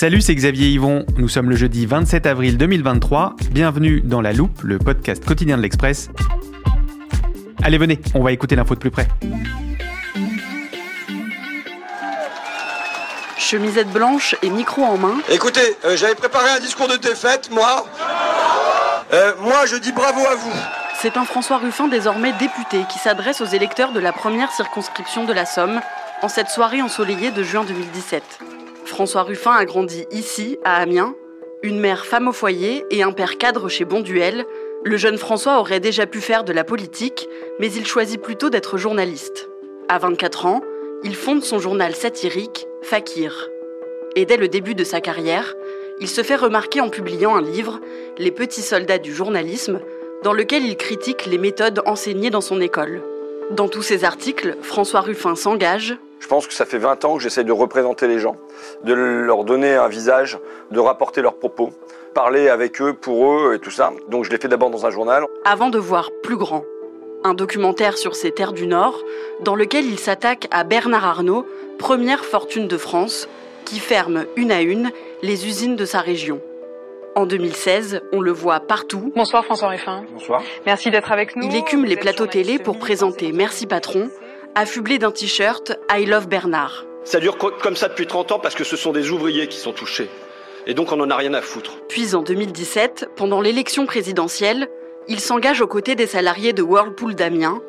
Salut, 0.00 0.22
c'est 0.22 0.34
Xavier 0.34 0.68
Yvon. 0.68 1.04
Nous 1.18 1.28
sommes 1.28 1.50
le 1.50 1.56
jeudi 1.56 1.84
27 1.84 2.24
avril 2.24 2.56
2023. 2.56 3.36
Bienvenue 3.50 4.00
dans 4.00 4.22
La 4.22 4.32
Loupe, 4.32 4.62
le 4.62 4.78
podcast 4.78 5.22
quotidien 5.22 5.58
de 5.58 5.62
l'Express. 5.62 6.08
Allez, 7.62 7.76
venez, 7.76 8.00
on 8.14 8.22
va 8.22 8.32
écouter 8.32 8.56
l'info 8.56 8.74
de 8.74 8.80
plus 8.80 8.90
près. 8.90 9.08
Chemisette 13.36 13.90
blanche 13.92 14.34
et 14.42 14.48
micro 14.48 14.84
en 14.84 14.96
main, 14.96 15.18
Écoutez, 15.28 15.76
euh, 15.84 15.98
j'avais 15.98 16.14
préparé 16.14 16.48
un 16.48 16.60
discours 16.60 16.88
de 16.88 16.96
défaite, 16.96 17.50
moi. 17.52 17.86
Euh, 19.12 19.34
moi, 19.42 19.66
je 19.66 19.76
dis 19.76 19.92
bravo 19.92 20.20
à 20.20 20.34
vous. 20.34 20.52
c'est 21.02 21.18
un 21.18 21.26
François 21.26 21.58
Ruffin 21.58 21.88
désormais 21.88 22.32
député 22.38 22.86
qui 22.90 22.98
s'adresse 22.98 23.42
aux 23.42 23.52
électeurs 23.52 23.92
de 23.92 24.00
la 24.00 24.14
première 24.14 24.50
circonscription 24.50 25.26
de 25.26 25.34
la 25.34 25.44
Somme 25.44 25.78
en 26.22 26.28
cette 26.28 26.48
soirée 26.48 26.80
ensoleillée 26.80 27.32
de 27.32 27.42
juin 27.42 27.64
2017. 27.64 28.49
François 28.90 29.22
Ruffin 29.22 29.52
a 29.52 29.64
grandi 29.64 30.04
ici, 30.10 30.58
à 30.64 30.74
Amiens. 30.82 31.14
Une 31.62 31.78
mère 31.78 32.04
femme 32.04 32.26
au 32.26 32.32
foyer 32.32 32.84
et 32.90 33.04
un 33.04 33.12
père 33.12 33.38
cadre 33.38 33.68
chez 33.68 33.84
Bonduel. 33.84 34.44
Le 34.82 34.96
jeune 34.96 35.16
François 35.16 35.60
aurait 35.60 35.78
déjà 35.78 36.06
pu 36.06 36.20
faire 36.20 36.42
de 36.42 36.52
la 36.52 36.64
politique, 36.64 37.28
mais 37.60 37.72
il 37.72 37.86
choisit 37.86 38.20
plutôt 38.20 38.50
d'être 38.50 38.78
journaliste. 38.78 39.48
À 39.88 39.98
24 39.98 40.46
ans, 40.46 40.60
il 41.04 41.14
fonde 41.14 41.44
son 41.44 41.60
journal 41.60 41.94
satirique, 41.94 42.66
Fakir. 42.82 43.48
Et 44.16 44.26
dès 44.26 44.36
le 44.36 44.48
début 44.48 44.74
de 44.74 44.84
sa 44.84 45.00
carrière, 45.00 45.54
il 46.00 46.08
se 46.08 46.24
fait 46.24 46.36
remarquer 46.36 46.80
en 46.80 46.90
publiant 46.90 47.36
un 47.36 47.42
livre, 47.42 47.80
Les 48.18 48.32
petits 48.32 48.60
soldats 48.60 48.98
du 48.98 49.14
journalisme, 49.14 49.80
dans 50.24 50.32
lequel 50.32 50.64
il 50.64 50.76
critique 50.76 51.26
les 51.26 51.38
méthodes 51.38 51.80
enseignées 51.86 52.30
dans 52.30 52.40
son 52.40 52.60
école. 52.60 53.02
Dans 53.52 53.68
tous 53.68 53.82
ses 53.82 54.04
articles, 54.04 54.56
François 54.62 55.00
Ruffin 55.00 55.36
s'engage 55.36 55.96
Je 56.20 56.26
pense 56.26 56.46
que 56.46 56.52
ça 56.52 56.66
fait 56.66 56.78
20 56.78 57.04
ans 57.04 57.16
que 57.16 57.22
j'essaie 57.22 57.44
de 57.44 57.52
représenter 57.52 58.06
les 58.06 58.18
gens, 58.18 58.36
de 58.84 58.92
leur 58.92 59.44
donner 59.44 59.74
un 59.74 59.88
visage, 59.88 60.38
de 60.70 60.78
rapporter 60.78 61.22
leurs 61.22 61.34
propos, 61.36 61.70
parler 62.14 62.48
avec 62.48 62.80
eux, 62.80 62.92
pour 62.92 63.32
eux 63.32 63.54
et 63.54 63.58
tout 63.58 63.70
ça. 63.70 63.92
Donc 64.08 64.24
je 64.24 64.30
l'ai 64.30 64.38
fait 64.38 64.46
d'abord 64.48 64.70
dans 64.70 64.86
un 64.86 64.90
journal. 64.90 65.24
avant 65.44 65.70
de 65.70 65.78
voir 65.78 66.10
plus 66.22 66.36
grand. 66.36 66.64
Un 67.24 67.34
documentaire 67.34 67.98
sur 67.98 68.14
ces 68.14 68.30
terres 68.32 68.52
du 68.52 68.66
Nord, 68.66 69.02
dans 69.40 69.54
lequel 69.54 69.86
il 69.86 69.98
s'attaque 69.98 70.46
à 70.50 70.62
Bernard 70.64 71.04
Arnault, 71.04 71.46
première 71.78 72.24
fortune 72.24 72.68
de 72.68 72.76
France, 72.78 73.28
qui 73.64 73.78
ferme 73.78 74.24
une 74.36 74.52
à 74.52 74.60
une 74.60 74.90
les 75.22 75.46
usines 75.46 75.76
de 75.76 75.84
sa 75.84 76.00
région. 76.00 76.40
En 77.14 77.26
2016, 77.26 78.02
on 78.12 78.20
le 78.20 78.30
voit 78.30 78.60
partout. 78.60 79.12
Bonsoir 79.16 79.44
François 79.44 79.68
Ruffin. 79.68 80.04
Bonsoir. 80.12 80.42
Merci 80.64 80.90
d'être 80.90 81.12
avec 81.12 81.34
nous. 81.36 81.46
Il 81.46 81.56
écume 81.56 81.84
les 81.84 81.96
Vous 81.96 82.00
plateaux 82.00 82.26
télé 82.26 82.58
pour 82.58 82.78
présenter 82.78 83.32
Merci 83.32 83.66
Patron, 83.66 84.08
affublé 84.54 84.98
d'un 84.98 85.10
t-shirt 85.10 85.72
I 85.90 86.06
Love 86.06 86.28
Bernard. 86.28 86.84
Ça 87.04 87.18
dure 87.20 87.38
co- 87.38 87.52
comme 87.62 87.76
ça 87.76 87.88
depuis 87.88 88.06
30 88.06 88.32
ans 88.32 88.38
parce 88.38 88.54
que 88.54 88.64
ce 88.64 88.76
sont 88.76 88.92
des 88.92 89.10
ouvriers 89.10 89.46
qui 89.48 89.56
sont 89.58 89.72
touchés. 89.72 90.08
Et 90.66 90.74
donc 90.74 90.92
on 90.92 90.96
n'en 90.96 91.10
a 91.10 91.16
rien 91.16 91.32
à 91.34 91.40
foutre. 91.40 91.78
Puis 91.88 92.14
en 92.14 92.22
2017, 92.22 93.10
pendant 93.16 93.40
l'élection 93.40 93.86
présidentielle, 93.86 94.68
il 95.08 95.20
s'engage 95.20 95.60
aux 95.62 95.66
côtés 95.66 95.94
des 95.94 96.06
salariés 96.06 96.52
de 96.52 96.62
Whirlpool 96.62 97.14
d'Amiens. 97.14 97.60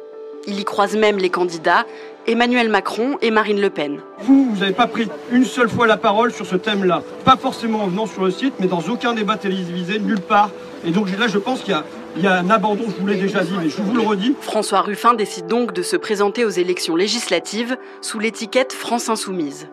Il 0.47 0.59
y 0.59 0.65
croise 0.65 0.95
même 0.97 1.17
les 1.17 1.29
candidats 1.29 1.85
Emmanuel 2.27 2.69
Macron 2.69 3.17
et 3.21 3.31
Marine 3.31 3.61
Le 3.61 3.69
Pen. 3.69 3.99
Vous, 4.19 4.49
vous 4.51 4.59
n'avez 4.59 4.73
pas 4.73 4.87
pris 4.87 5.07
une 5.31 5.45
seule 5.45 5.69
fois 5.69 5.87
la 5.87 5.97
parole 5.97 6.31
sur 6.33 6.45
ce 6.45 6.55
thème-là. 6.55 7.01
Pas 7.25 7.37
forcément 7.37 7.83
en 7.83 7.87
venant 7.87 8.05
sur 8.05 8.23
le 8.23 8.31
site, 8.31 8.53
mais 8.59 8.67
dans 8.67 8.81
aucun 8.89 9.13
débat 9.13 9.37
télévisé, 9.37 9.97
nulle 9.99 10.19
part. 10.19 10.49
Et 10.85 10.91
donc 10.91 11.07
là, 11.17 11.27
je 11.27 11.37
pense 11.39 11.61
qu'il 11.61 11.71
y 11.73 11.75
a, 11.75 11.83
il 12.15 12.23
y 12.23 12.27
a 12.27 12.35
un 12.35 12.49
abandon, 12.49 12.85
je 12.87 13.01
vous 13.01 13.07
l'ai 13.07 13.15
déjà 13.15 13.43
dit, 13.43 13.53
mais 13.57 13.69
je 13.69 13.81
vous 13.81 13.93
le 13.93 14.01
redis. 14.01 14.35
François 14.41 14.81
Ruffin 14.81 15.13
décide 15.13 15.47
donc 15.47 15.73
de 15.73 15.81
se 15.81 15.95
présenter 15.95 16.45
aux 16.45 16.49
élections 16.49 16.95
législatives 16.95 17.77
sous 18.01 18.19
l'étiquette 18.19 18.73
France 18.73 19.09
Insoumise. 19.09 19.67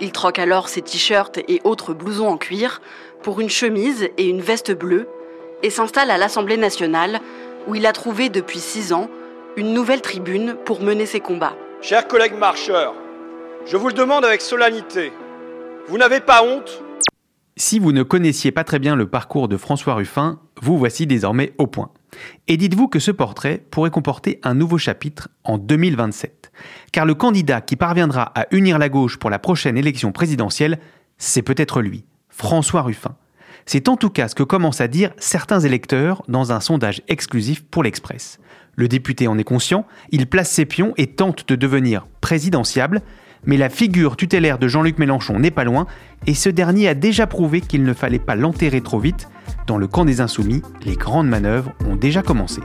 Il 0.00 0.12
troque 0.12 0.38
alors 0.38 0.68
ses 0.68 0.82
t-shirts 0.82 1.38
et 1.48 1.60
autres 1.64 1.94
blousons 1.94 2.28
en 2.28 2.36
cuir 2.36 2.80
pour 3.22 3.40
une 3.40 3.50
chemise 3.50 4.08
et 4.16 4.28
une 4.28 4.40
veste 4.40 4.72
bleue 4.72 5.08
et 5.62 5.70
s'installe 5.70 6.10
à 6.10 6.18
l'Assemblée 6.18 6.56
nationale 6.56 7.20
où 7.66 7.74
il 7.74 7.86
a 7.86 7.92
trouvé 7.92 8.28
depuis 8.28 8.60
six 8.60 8.92
ans 8.92 9.08
une 9.56 9.72
nouvelle 9.72 10.00
tribune 10.00 10.56
pour 10.64 10.82
mener 10.82 11.06
ses 11.06 11.20
combats. 11.20 11.56
Chers 11.80 12.06
collègues 12.06 12.38
marcheurs, 12.38 12.94
je 13.66 13.76
vous 13.76 13.88
le 13.88 13.94
demande 13.94 14.24
avec 14.24 14.40
solennité. 14.40 15.12
Vous 15.88 15.98
n'avez 15.98 16.20
pas 16.20 16.42
honte 16.42 16.82
Si 17.60 17.80
vous 17.80 17.90
ne 17.90 18.04
connaissiez 18.04 18.52
pas 18.52 18.62
très 18.62 18.78
bien 18.78 18.94
le 18.94 19.08
parcours 19.08 19.48
de 19.48 19.56
François 19.56 19.94
Ruffin, 19.94 20.38
vous 20.62 20.78
voici 20.78 21.08
désormais 21.08 21.54
au 21.58 21.66
point. 21.66 21.90
Et 22.46 22.56
dites-vous 22.56 22.86
que 22.86 23.00
ce 23.00 23.10
portrait 23.10 23.64
pourrait 23.72 23.90
comporter 23.90 24.38
un 24.44 24.54
nouveau 24.54 24.78
chapitre 24.78 25.28
en 25.42 25.58
2027. 25.58 26.52
Car 26.92 27.04
le 27.04 27.16
candidat 27.16 27.60
qui 27.60 27.74
parviendra 27.74 28.30
à 28.36 28.46
unir 28.52 28.78
la 28.78 28.88
gauche 28.88 29.16
pour 29.16 29.28
la 29.28 29.40
prochaine 29.40 29.76
élection 29.76 30.12
présidentielle, 30.12 30.78
c'est 31.16 31.42
peut-être 31.42 31.82
lui, 31.82 32.04
François 32.28 32.82
Ruffin. 32.82 33.16
C'est 33.66 33.88
en 33.88 33.96
tout 33.96 34.10
cas 34.10 34.28
ce 34.28 34.36
que 34.36 34.44
commencent 34.44 34.80
à 34.80 34.86
dire 34.86 35.10
certains 35.18 35.58
électeurs 35.58 36.22
dans 36.28 36.52
un 36.52 36.60
sondage 36.60 37.02
exclusif 37.08 37.64
pour 37.64 37.82
l'Express. 37.82 38.38
Le 38.76 38.86
député 38.86 39.26
en 39.26 39.36
est 39.36 39.42
conscient, 39.42 39.84
il 40.12 40.28
place 40.28 40.48
ses 40.48 40.64
pions 40.64 40.94
et 40.96 41.08
tente 41.08 41.48
de 41.48 41.56
devenir 41.56 42.06
présidentiable, 42.20 43.02
mais 43.44 43.56
la 43.56 43.68
figure 43.68 44.16
tutélaire 44.16 44.58
de 44.58 44.68
Jean-Luc 44.68 44.98
Mélenchon 44.98 45.38
n'est 45.38 45.50
pas 45.50 45.64
loin, 45.64 45.86
et 46.26 46.34
ce 46.34 46.48
dernier 46.48 46.88
a 46.88 46.94
déjà 46.94 47.26
prouvé 47.26 47.60
qu'il 47.60 47.84
ne 47.84 47.92
fallait 47.92 48.18
pas 48.18 48.36
l'enterrer 48.36 48.80
trop 48.80 48.98
vite. 48.98 49.28
Dans 49.66 49.78
le 49.78 49.86
camp 49.86 50.04
des 50.04 50.20
insoumis, 50.20 50.62
les 50.84 50.96
grandes 50.96 51.28
manœuvres 51.28 51.72
ont 51.86 51.96
déjà 51.96 52.22
commencé. 52.22 52.60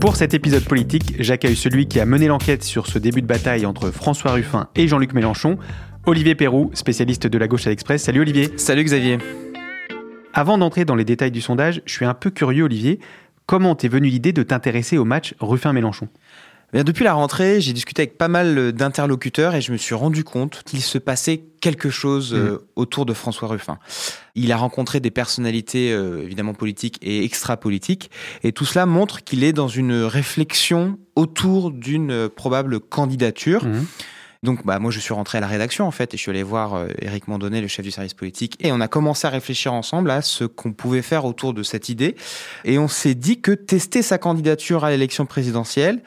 Pour 0.00 0.14
cet 0.14 0.34
épisode 0.34 0.64
politique, 0.64 1.16
j'accueille 1.18 1.56
celui 1.56 1.88
qui 1.88 1.98
a 1.98 2.06
mené 2.06 2.28
l'enquête 2.28 2.62
sur 2.62 2.86
ce 2.86 2.98
début 2.98 3.22
de 3.22 3.26
bataille 3.26 3.66
entre 3.66 3.90
François 3.90 4.32
Ruffin 4.32 4.68
et 4.76 4.86
Jean-Luc 4.86 5.12
Mélenchon, 5.14 5.58
Olivier 6.06 6.36
Perroux, 6.36 6.70
spécialiste 6.74 7.26
de 7.26 7.38
la 7.38 7.48
gauche 7.48 7.66
à 7.66 7.70
l'Express. 7.70 8.04
Salut 8.04 8.20
Olivier. 8.20 8.50
Salut 8.56 8.84
Xavier. 8.84 9.18
Avant 10.32 10.58
d'entrer 10.58 10.84
dans 10.84 10.94
les 10.94 11.04
détails 11.04 11.32
du 11.32 11.40
sondage, 11.40 11.82
je 11.86 11.92
suis 11.92 12.04
un 12.04 12.14
peu 12.14 12.30
curieux 12.30 12.64
Olivier. 12.64 13.00
Comment 13.46 13.76
t'es 13.76 13.88
venue 13.88 14.08
l'idée 14.08 14.32
de 14.32 14.42
t'intéresser 14.42 14.98
au 14.98 15.04
match 15.04 15.34
Ruffin-Mélenchon? 15.40 16.08
Bien, 16.72 16.82
depuis 16.82 17.04
la 17.04 17.14
rentrée, 17.14 17.60
j'ai 17.60 17.72
discuté 17.72 18.02
avec 18.02 18.18
pas 18.18 18.26
mal 18.26 18.72
d'interlocuteurs 18.72 19.54
et 19.54 19.60
je 19.60 19.70
me 19.70 19.76
suis 19.76 19.94
rendu 19.94 20.24
compte 20.24 20.64
qu'il 20.64 20.82
se 20.82 20.98
passait 20.98 21.44
quelque 21.60 21.90
chose 21.90 22.34
euh, 22.34 22.58
autour 22.74 23.06
de 23.06 23.14
François 23.14 23.46
Ruffin. 23.46 23.78
Il 24.34 24.50
a 24.50 24.56
rencontré 24.56 24.98
des 24.98 25.12
personnalités 25.12 25.92
euh, 25.92 26.24
évidemment 26.24 26.54
politiques 26.54 26.98
et 27.02 27.24
extra-politiques 27.24 28.10
et 28.42 28.50
tout 28.50 28.64
cela 28.64 28.84
montre 28.84 29.22
qu'il 29.22 29.44
est 29.44 29.52
dans 29.52 29.68
une 29.68 30.02
réflexion 30.02 30.98
autour 31.14 31.70
d'une 31.70 32.10
euh, 32.10 32.28
probable 32.28 32.80
candidature. 32.80 33.64
Mhm. 33.64 33.86
Donc, 34.46 34.64
bah, 34.64 34.78
moi, 34.78 34.92
je 34.92 35.00
suis 35.00 35.12
rentré 35.12 35.38
à 35.38 35.40
la 35.40 35.48
rédaction, 35.48 35.88
en 35.88 35.90
fait, 35.90 36.14
et 36.14 36.16
je 36.16 36.22
suis 36.22 36.30
allé 36.30 36.44
voir 36.44 36.74
euh, 36.74 36.86
Éric 37.00 37.26
Mandonnet, 37.26 37.60
le 37.60 37.66
chef 37.66 37.84
du 37.84 37.90
service 37.90 38.14
politique, 38.14 38.56
et 38.60 38.70
on 38.70 38.80
a 38.80 38.86
commencé 38.86 39.26
à 39.26 39.30
réfléchir 39.30 39.72
ensemble 39.72 40.08
à 40.08 40.22
ce 40.22 40.44
qu'on 40.44 40.72
pouvait 40.72 41.02
faire 41.02 41.24
autour 41.24 41.52
de 41.52 41.64
cette 41.64 41.88
idée. 41.88 42.14
Et 42.64 42.78
on 42.78 42.86
s'est 42.86 43.16
dit 43.16 43.40
que 43.40 43.50
tester 43.50 44.02
sa 44.02 44.18
candidature 44.18 44.84
à 44.84 44.90
l'élection 44.90 45.26
présidentielle, 45.26 46.00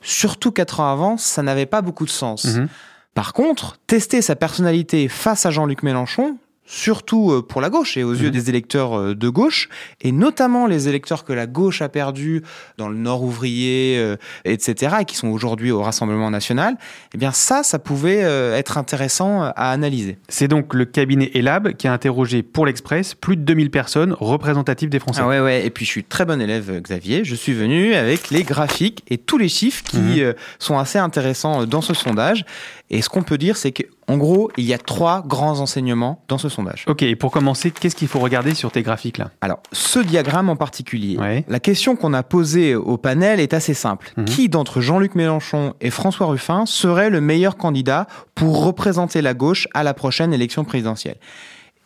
surtout 0.00 0.52
quatre 0.52 0.80
ans 0.80 0.90
avant, 0.90 1.18
ça 1.18 1.42
n'avait 1.42 1.66
pas 1.66 1.82
beaucoup 1.82 2.06
de 2.06 2.10
sens. 2.10 2.46
Mhm. 2.46 2.68
Par 3.12 3.34
contre, 3.34 3.76
tester 3.86 4.22
sa 4.22 4.36
personnalité 4.36 5.06
face 5.08 5.44
à 5.44 5.50
Jean-Luc 5.50 5.82
Mélenchon, 5.82 6.38
surtout 6.72 7.30
euh, 7.32 7.42
pour 7.42 7.60
la 7.60 7.68
gauche 7.68 7.98
et 7.98 8.02
aux 8.02 8.14
yeux 8.14 8.30
des 8.30 8.48
électeurs 8.48 8.98
euh, 8.98 9.14
de 9.14 9.28
gauche, 9.28 9.68
et 10.00 10.10
notamment 10.10 10.66
les 10.66 10.88
électeurs 10.88 11.22
que 11.24 11.34
la 11.34 11.46
gauche 11.46 11.82
a 11.82 11.90
perdus 11.90 12.42
dans 12.78 12.88
le 12.88 12.96
Nord 12.96 13.22
ouvrier, 13.22 13.96
euh, 13.98 14.16
etc., 14.46 14.96
et 15.00 15.04
qui 15.04 15.14
sont 15.16 15.28
aujourd'hui 15.28 15.70
au 15.70 15.82
Rassemblement 15.82 16.30
national, 16.30 16.76
eh 17.14 17.18
bien 17.18 17.30
ça, 17.30 17.62
ça 17.62 17.78
pouvait 17.78 18.24
euh, 18.24 18.56
être 18.56 18.78
intéressant 18.78 19.42
à 19.42 19.50
analyser. 19.70 20.16
C'est 20.30 20.48
donc 20.48 20.72
le 20.72 20.86
cabinet 20.86 21.30
Elab 21.34 21.74
qui 21.74 21.88
a 21.88 21.92
interrogé 21.92 22.42
pour 22.42 22.64
l'Express 22.64 23.14
plus 23.14 23.36
de 23.36 23.42
2000 23.42 23.70
personnes 23.70 24.16
représentatives 24.18 24.88
des 24.88 24.98
Français. 24.98 25.20
Ah 25.22 25.28
ouais, 25.28 25.40
ouais. 25.40 25.66
Et 25.66 25.70
puis 25.70 25.84
je 25.84 25.90
suis 25.90 26.04
très 26.04 26.24
bon 26.24 26.40
élève, 26.40 26.80
Xavier. 26.80 27.22
Je 27.24 27.34
suis 27.34 27.52
venu 27.52 27.92
avec 27.94 28.30
les 28.30 28.44
graphiques 28.44 29.02
et 29.10 29.18
tous 29.18 29.36
les 29.36 29.48
chiffres 29.50 29.82
qui 29.84 29.98
Mhm. 29.98 30.18
euh, 30.20 30.32
sont 30.58 30.78
assez 30.78 30.98
intéressants 30.98 31.66
dans 31.66 31.82
ce 31.82 31.92
sondage. 31.92 32.46
Et 32.88 33.02
ce 33.02 33.08
qu'on 33.10 33.22
peut 33.22 33.38
dire, 33.38 33.56
c'est 33.58 33.72
En 34.08 34.16
gros, 34.16 34.50
il 34.56 34.64
y 34.64 34.74
a 34.74 34.78
trois 34.78 35.22
grands 35.26 35.60
enseignements 35.60 36.22
dans 36.28 36.36
ce 36.38 36.48
sondage. 36.48 36.84
Ok, 36.88 37.02
et 37.02 37.14
pour 37.14 37.30
commencer, 37.30 37.70
qu'est-ce 37.70 37.94
qu'il 37.94 38.08
faut 38.08 38.18
regarder 38.18 38.52
sur 38.54 38.72
tes 38.72 38.82
graphiques 38.82 39.18
là? 39.18 39.30
Alors, 39.40 39.60
ce 39.72 40.00
diagramme 40.00 40.48
en 40.48 40.56
particulier, 40.56 41.16
Ouais. 41.18 41.44
la 41.48 41.60
question 41.60 41.94
qu'on 41.94 42.12
a 42.12 42.22
posée 42.22 42.74
au 42.74 42.96
panel 42.96 43.38
est 43.38 43.54
assez 43.54 43.74
simple. 43.74 44.12
Mhm. 44.16 44.24
Qui 44.24 44.48
d'entre 44.48 44.80
Jean-Luc 44.80 45.14
Mélenchon 45.14 45.74
et 45.80 45.90
François 45.90 46.26
Ruffin 46.26 46.66
serait 46.66 47.10
le 47.10 47.20
meilleur 47.20 47.56
candidat 47.56 48.06
pour 48.34 48.64
représenter 48.64 49.22
la 49.22 49.34
gauche 49.34 49.68
à 49.72 49.82
la 49.84 49.94
prochaine 49.94 50.34
élection 50.34 50.64
présidentielle? 50.64 51.16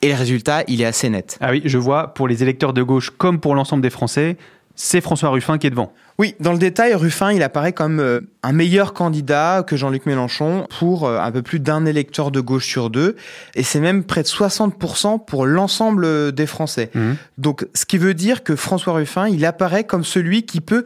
Et 0.02 0.08
le 0.10 0.14
résultat, 0.14 0.62
il 0.68 0.80
est 0.82 0.84
assez 0.86 1.08
net. 1.08 1.38
Ah 1.40 1.50
oui, 1.52 1.62
je 1.64 1.78
vois, 1.78 2.08
pour 2.14 2.28
les 2.28 2.42
électeurs 2.42 2.72
de 2.74 2.82
gauche 2.82 3.10
comme 3.16 3.40
pour 3.40 3.54
l'ensemble 3.54 3.82
des 3.82 3.90
Français, 3.90 4.36
c'est 4.76 5.00
François 5.00 5.31
Ruffin 5.31 5.58
qui 5.58 5.67
est 5.67 5.70
devant. 5.70 5.93
Oui, 6.19 6.34
dans 6.40 6.52
le 6.52 6.58
détail, 6.58 6.94
Ruffin, 6.94 7.32
il 7.32 7.43
apparaît 7.43 7.73
comme 7.73 7.99
euh, 8.00 8.20
un 8.43 8.52
meilleur 8.52 8.94
candidat 8.94 9.64
que 9.67 9.76
Jean-Luc 9.76 10.06
Mélenchon 10.06 10.67
pour 10.78 11.06
euh, 11.06 11.19
un 11.19 11.31
peu 11.32 11.43
plus 11.43 11.61
d'un 11.61 11.84
électeur 11.84 12.31
de 12.31 12.40
gauche 12.40 12.67
sur 12.67 12.88
deux. 12.88 13.17
Et 13.55 13.62
c'est 13.62 13.81
même 13.81 14.05
près 14.05 14.23
de 14.23 14.28
60% 14.28 15.25
pour 15.25 15.44
l'ensemble 15.46 16.05
euh, 16.05 16.31
des 16.31 16.46
Français. 16.46 16.90
Mhm. 16.94 17.17
Donc, 17.38 17.67
ce 17.75 17.84
qui 17.84 17.99
veut 17.99 18.14
dire 18.14 18.44
que 18.44 18.56
François 18.56 18.94
Ruffin, 18.94 19.28
il 19.28 19.44
apparaît 19.44 19.84
comme 19.84 20.05
celui 20.05 20.44
qui 20.44 20.61
peut 20.61 20.84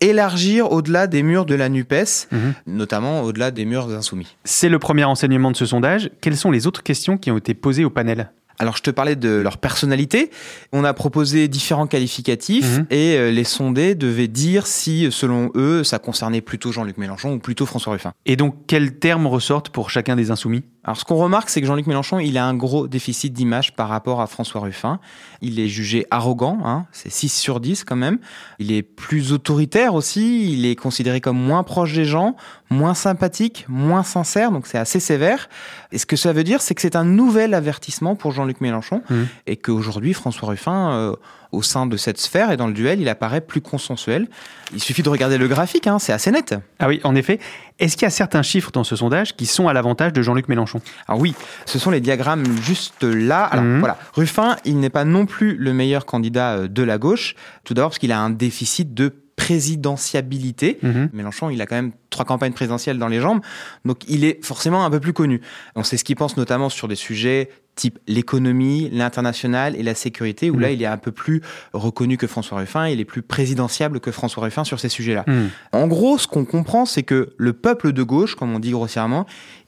élargir 0.00 0.70
au-delà 0.70 1.08
des 1.08 1.24
murs 1.24 1.44
de 1.44 1.56
la 1.56 1.68
NUPES, 1.68 2.28
Mhm. 2.30 2.54
notamment 2.66 3.22
au-delà 3.22 3.50
des 3.50 3.64
murs 3.64 3.88
insoumis. 3.90 4.36
C'est 4.44 4.68
le 4.68 4.78
premier 4.78 5.04
enseignement 5.04 5.50
de 5.50 5.56
ce 5.56 5.66
sondage. 5.66 6.10
Quelles 6.20 6.36
sont 6.36 6.52
les 6.52 6.66
autres 6.68 6.84
questions 6.84 7.18
qui 7.18 7.30
ont 7.32 7.38
été 7.38 7.54
posées 7.54 7.84
au 7.84 7.90
panel? 7.90 8.30
Alors, 8.58 8.76
je 8.76 8.82
te 8.82 8.90
parlais 8.90 9.16
de 9.16 9.28
leur 9.30 9.58
personnalité. 9.58 10.30
On 10.72 10.84
a 10.84 10.92
proposé 10.94 11.46
différents 11.48 11.86
qualificatifs 11.86 12.78
Mhm. 12.78 12.86
et 12.90 13.16
euh, 13.16 13.30
les 13.30 13.44
sondés 13.44 13.94
devaient 13.94 14.28
dire 14.28 14.66
si, 14.66 15.08
selon 15.10 15.50
eux, 15.54 15.84
ça 15.84 15.98
concernait 15.98 16.40
plutôt 16.40 16.72
Jean-Luc 16.72 16.98
Mélenchon 16.98 17.34
ou 17.34 17.38
plutôt 17.38 17.66
François 17.66 17.92
Ruffin. 17.92 18.12
Et 18.26 18.36
donc, 18.36 18.54
quels 18.66 18.98
termes 18.98 19.26
ressortent 19.26 19.68
pour 19.68 19.90
chacun 19.90 20.16
des 20.16 20.30
insoumis? 20.30 20.64
Alors, 20.84 20.96
ce 20.96 21.04
qu'on 21.04 21.16
remarque, 21.16 21.50
c'est 21.50 21.60
que 21.60 21.66
Jean-Luc 21.66 21.86
Mélenchon, 21.86 22.18
il 22.18 22.38
a 22.38 22.46
un 22.46 22.54
gros 22.54 22.88
déficit 22.88 23.32
d'image 23.32 23.76
par 23.76 23.88
rapport 23.88 24.20
à 24.20 24.26
François 24.26 24.60
Ruffin. 24.62 25.00
Il 25.42 25.60
est 25.60 25.68
jugé 25.68 26.06
arrogant, 26.10 26.58
hein, 26.64 26.86
c'est 26.92 27.10
6 27.12 27.28
sur 27.28 27.60
10 27.60 27.84
quand 27.84 27.96
même. 27.96 28.18
Il 28.58 28.72
est 28.72 28.82
plus 28.82 29.32
autoritaire 29.32 29.94
aussi, 29.94 30.50
il 30.52 30.64
est 30.66 30.76
considéré 30.76 31.20
comme 31.20 31.38
moins 31.38 31.62
proche 31.62 31.92
des 31.94 32.04
gens, 32.06 32.36
moins 32.70 32.94
sympathique, 32.94 33.64
moins 33.68 34.02
sincère, 34.02 34.50
donc 34.52 34.66
c'est 34.66 34.78
assez 34.78 35.00
sévère. 35.00 35.48
Et 35.92 35.98
ce 35.98 36.06
que 36.06 36.16
ça 36.16 36.32
veut 36.32 36.44
dire, 36.44 36.60
c'est 36.60 36.74
que 36.74 36.82
c'est 36.82 36.96
un 36.96 37.04
nouvel 37.04 37.54
avertissement 37.54 38.14
pour 38.14 38.32
Jean-Luc 38.32 38.60
Mélenchon 38.60 39.02
Mhm. 39.08 39.26
et 39.46 39.56
qu'aujourd'hui, 39.56 40.12
François 40.12 40.48
Ruffin, 40.48 40.90
euh, 40.92 41.12
au 41.50 41.62
sein 41.62 41.86
de 41.86 41.96
cette 41.96 42.18
sphère 42.20 42.50
et 42.50 42.58
dans 42.58 42.66
le 42.66 42.74
duel, 42.74 43.00
il 43.00 43.08
apparaît 43.08 43.40
plus 43.40 43.62
consensuel. 43.62 44.28
Il 44.74 44.82
suffit 44.82 45.02
de 45.02 45.08
regarder 45.08 45.38
le 45.38 45.48
graphique, 45.48 45.86
hein, 45.86 45.98
c'est 45.98 46.12
assez 46.12 46.30
net. 46.30 46.54
Ah 46.78 46.88
oui, 46.88 47.00
en 47.04 47.14
effet. 47.14 47.38
Est-ce 47.78 47.96
qu'il 47.96 48.02
y 48.02 48.06
a 48.06 48.10
certains 48.10 48.42
chiffres 48.42 48.70
dans 48.70 48.84
ce 48.84 48.96
sondage 48.96 49.34
qui 49.34 49.46
sont 49.46 49.66
à 49.66 49.72
l'avantage 49.72 50.12
de 50.12 50.20
Jean-Luc 50.20 50.48
Mélenchon? 50.48 50.82
Alors 51.06 51.22
oui, 51.22 51.34
ce 51.64 51.78
sont 51.78 51.90
les 51.90 52.02
diagrammes 52.02 52.44
juste 52.60 53.02
là. 53.02 53.44
Alors 53.44 53.64
Mhm. 53.64 53.78
voilà, 53.78 53.96
Ruffin, 54.12 54.56
il 54.66 54.78
n'est 54.78 54.90
pas 54.90 55.04
non 55.04 55.24
plus 55.24 55.56
le 55.56 55.72
meilleur 55.72 56.04
candidat 56.04 56.56
euh, 56.56 56.68
de 56.68 56.82
la 56.82 56.98
gauche. 56.98 57.34
Tout 57.64 57.72
d'abord 57.72 57.90
parce 57.92 57.98
qu'il 57.98 58.12
a 58.12 58.20
un 58.20 58.28
déficit 58.30 58.92
de 58.92 59.14
présidentiabilité. 59.48 60.78
Mhm. 60.82 61.10
Mélenchon, 61.12 61.50
il 61.50 61.60
a 61.62 61.66
quand 61.66 61.76
même 61.76 61.92
trois 62.10 62.24
campagnes 62.24 62.52
présidentielles 62.52 62.98
dans 62.98 63.08
les 63.08 63.20
jambes, 63.20 63.40
donc 63.84 63.98
il 64.08 64.24
est 64.24 64.44
forcément 64.44 64.84
un 64.84 64.90
peu 64.90 65.00
plus 65.00 65.12
connu. 65.12 65.40
On 65.74 65.82
sait 65.82 65.96
ce 65.96 66.04
qu'il 66.04 66.16
pense 66.16 66.36
notamment 66.36 66.68
sur 66.68 66.88
des 66.88 66.94
sujets 66.96 67.48
type 67.74 67.98
l'économie, 68.08 68.90
l'international 68.92 69.76
et 69.76 69.82
la 69.84 69.94
sécurité, 69.94 70.50
où 70.50 70.54
Mhm. 70.56 70.60
là, 70.60 70.70
il 70.72 70.82
est 70.82 70.86
un 70.86 70.96
peu 70.96 71.12
plus 71.12 71.42
reconnu 71.72 72.16
que 72.16 72.26
François 72.26 72.58
Ruffin, 72.58 72.88
il 72.88 72.98
est 73.00 73.04
plus 73.04 73.22
présidentiable 73.22 74.00
que 74.00 74.10
François 74.10 74.42
Ruffin 74.42 74.64
sur 74.64 74.80
ces 74.80 74.88
sujets-là. 74.88 75.24
Hmm. 75.28 75.46
En 75.72 75.86
gros, 75.86 76.18
ce 76.18 76.26
qu'on 76.26 76.44
comprend, 76.44 76.86
c'est 76.86 77.04
que 77.04 77.34
le 77.36 77.52
peuple 77.52 77.92
de 77.92 78.02
gauche, 78.02 78.34
comme 78.34 78.52
on 78.52 78.58
dit 78.58 78.72
grossièrement, 78.72 79.26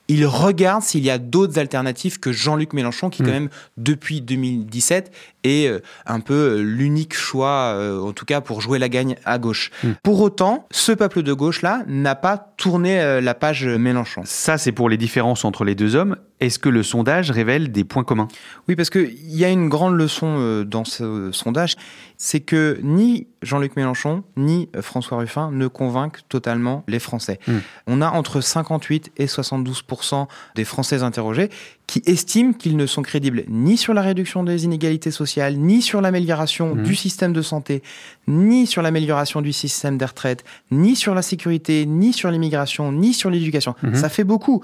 il 0.09 0.27
regarde 0.27 0.83
s'il 0.83 1.05
y 1.05 1.11
a 1.11 1.19
d'autres 1.19 1.57
alternatives 1.61 2.19
que 2.19 2.33
Jean-Luc 2.33 2.73
Mélenchon, 2.73 3.11
qui 3.11 3.23
Mm. 3.23 3.27
quand 3.27 3.33
même, 3.33 3.49
depuis 3.77 4.21
2017, 4.21 5.13
est 5.45 5.69
euh, 5.69 5.81
un 6.07 6.21
peu 6.21 6.35
euh, 6.35 6.63
l'unique 6.63 7.15
choix, 7.15 7.75
euh, 7.75 8.01
en 8.01 8.13
tout 8.13 8.25
cas 8.25 8.41
pour 8.41 8.61
jouer 8.61 8.79
la 8.79 8.89
gagne 8.89 9.17
à 9.25 9.39
gauche. 9.39 9.71
Mm. 9.83 9.93
Pour 10.03 10.21
autant, 10.21 10.67
ce 10.71 10.93
peuple 10.93 11.23
de 11.23 11.33
gauche-là 11.33 11.83
n'a 11.87 12.15
pas 12.15 12.53
tourné 12.57 13.21
la 13.21 13.35
page 13.35 13.67
Mélenchon. 13.67 14.23
Ça, 14.25 14.59
c'est 14.59 14.73
pour 14.73 14.89
les 14.89 14.99
différences 14.99 15.45
entre 15.45 15.65
les 15.65 15.75
deux 15.75 15.95
hommes. 15.97 16.17
Est-ce 16.41 16.59
que 16.59 16.69
le 16.69 16.83
sondage 16.83 17.31
révèle 17.31 17.73
des 17.73 17.85
points 17.85 18.05
communs? 18.05 18.29
Oui, 18.69 18.77
parce 18.77 18.91
qu'il 18.91 19.35
y 19.35 19.45
a 19.45 19.49
une 19.49 19.69
grande 19.69 19.95
leçon 19.95 20.65
dans 20.67 20.85
ce 20.85 21.31
sondage, 21.33 21.77
c'est 22.17 22.41
que 22.41 22.79
ni 22.83 23.29
Jean-Luc 23.43 23.77
Mélenchon, 23.77 24.25
ni 24.37 24.69
François 24.81 25.19
Ruffin 25.19 25.51
ne 25.53 25.67
convainquent 25.69 26.21
totalement 26.29 26.85
les 26.87 26.99
Français. 26.99 27.41
Mm. 27.47 27.53
On 27.87 28.03
a 28.03 28.11
entre 28.11 28.41
58 28.41 29.13
et 29.17 29.27
72% 29.27 30.27
des 30.55 30.65
Français 30.65 31.03
interrogés 31.03 31.51
qui 31.91 32.03
estiment 32.07 32.53
qu'ils 32.53 32.77
ne 32.77 32.87
sont 32.87 33.03
crédibles 33.03 33.43
ni 33.49 33.77
sur 33.77 33.95
la 33.95 34.03
réduction 34.03 34.45
des 34.45 34.65
inégalités 34.65 35.11
sociales, 35.11 35.57
ni 35.57 35.83
sur 35.83 36.01
l'amélioration 36.01 36.77
Mm. 36.77 36.83
du 36.85 36.95
système 36.95 37.33
de 37.33 37.43
santé, 37.43 37.83
ni 38.29 38.69
sur 38.69 38.81
l'amélioration 38.81 39.43
du 39.43 39.53
système 39.53 39.99
des 39.99 40.05
retraites, 40.05 40.45
ni 40.71 40.95
sur 40.95 41.17
la 41.17 41.23
sécurité, 41.23 41.87
ni 41.87 42.13
sur 42.13 42.31
l'immigration, 42.31 42.93
ni 42.93 43.13
sur 43.13 43.29
l'éducation. 43.29 43.75
Mhm. 43.83 43.97
Ça 43.97 44.09
fait 44.09 44.23
beaucoup. 44.23 44.63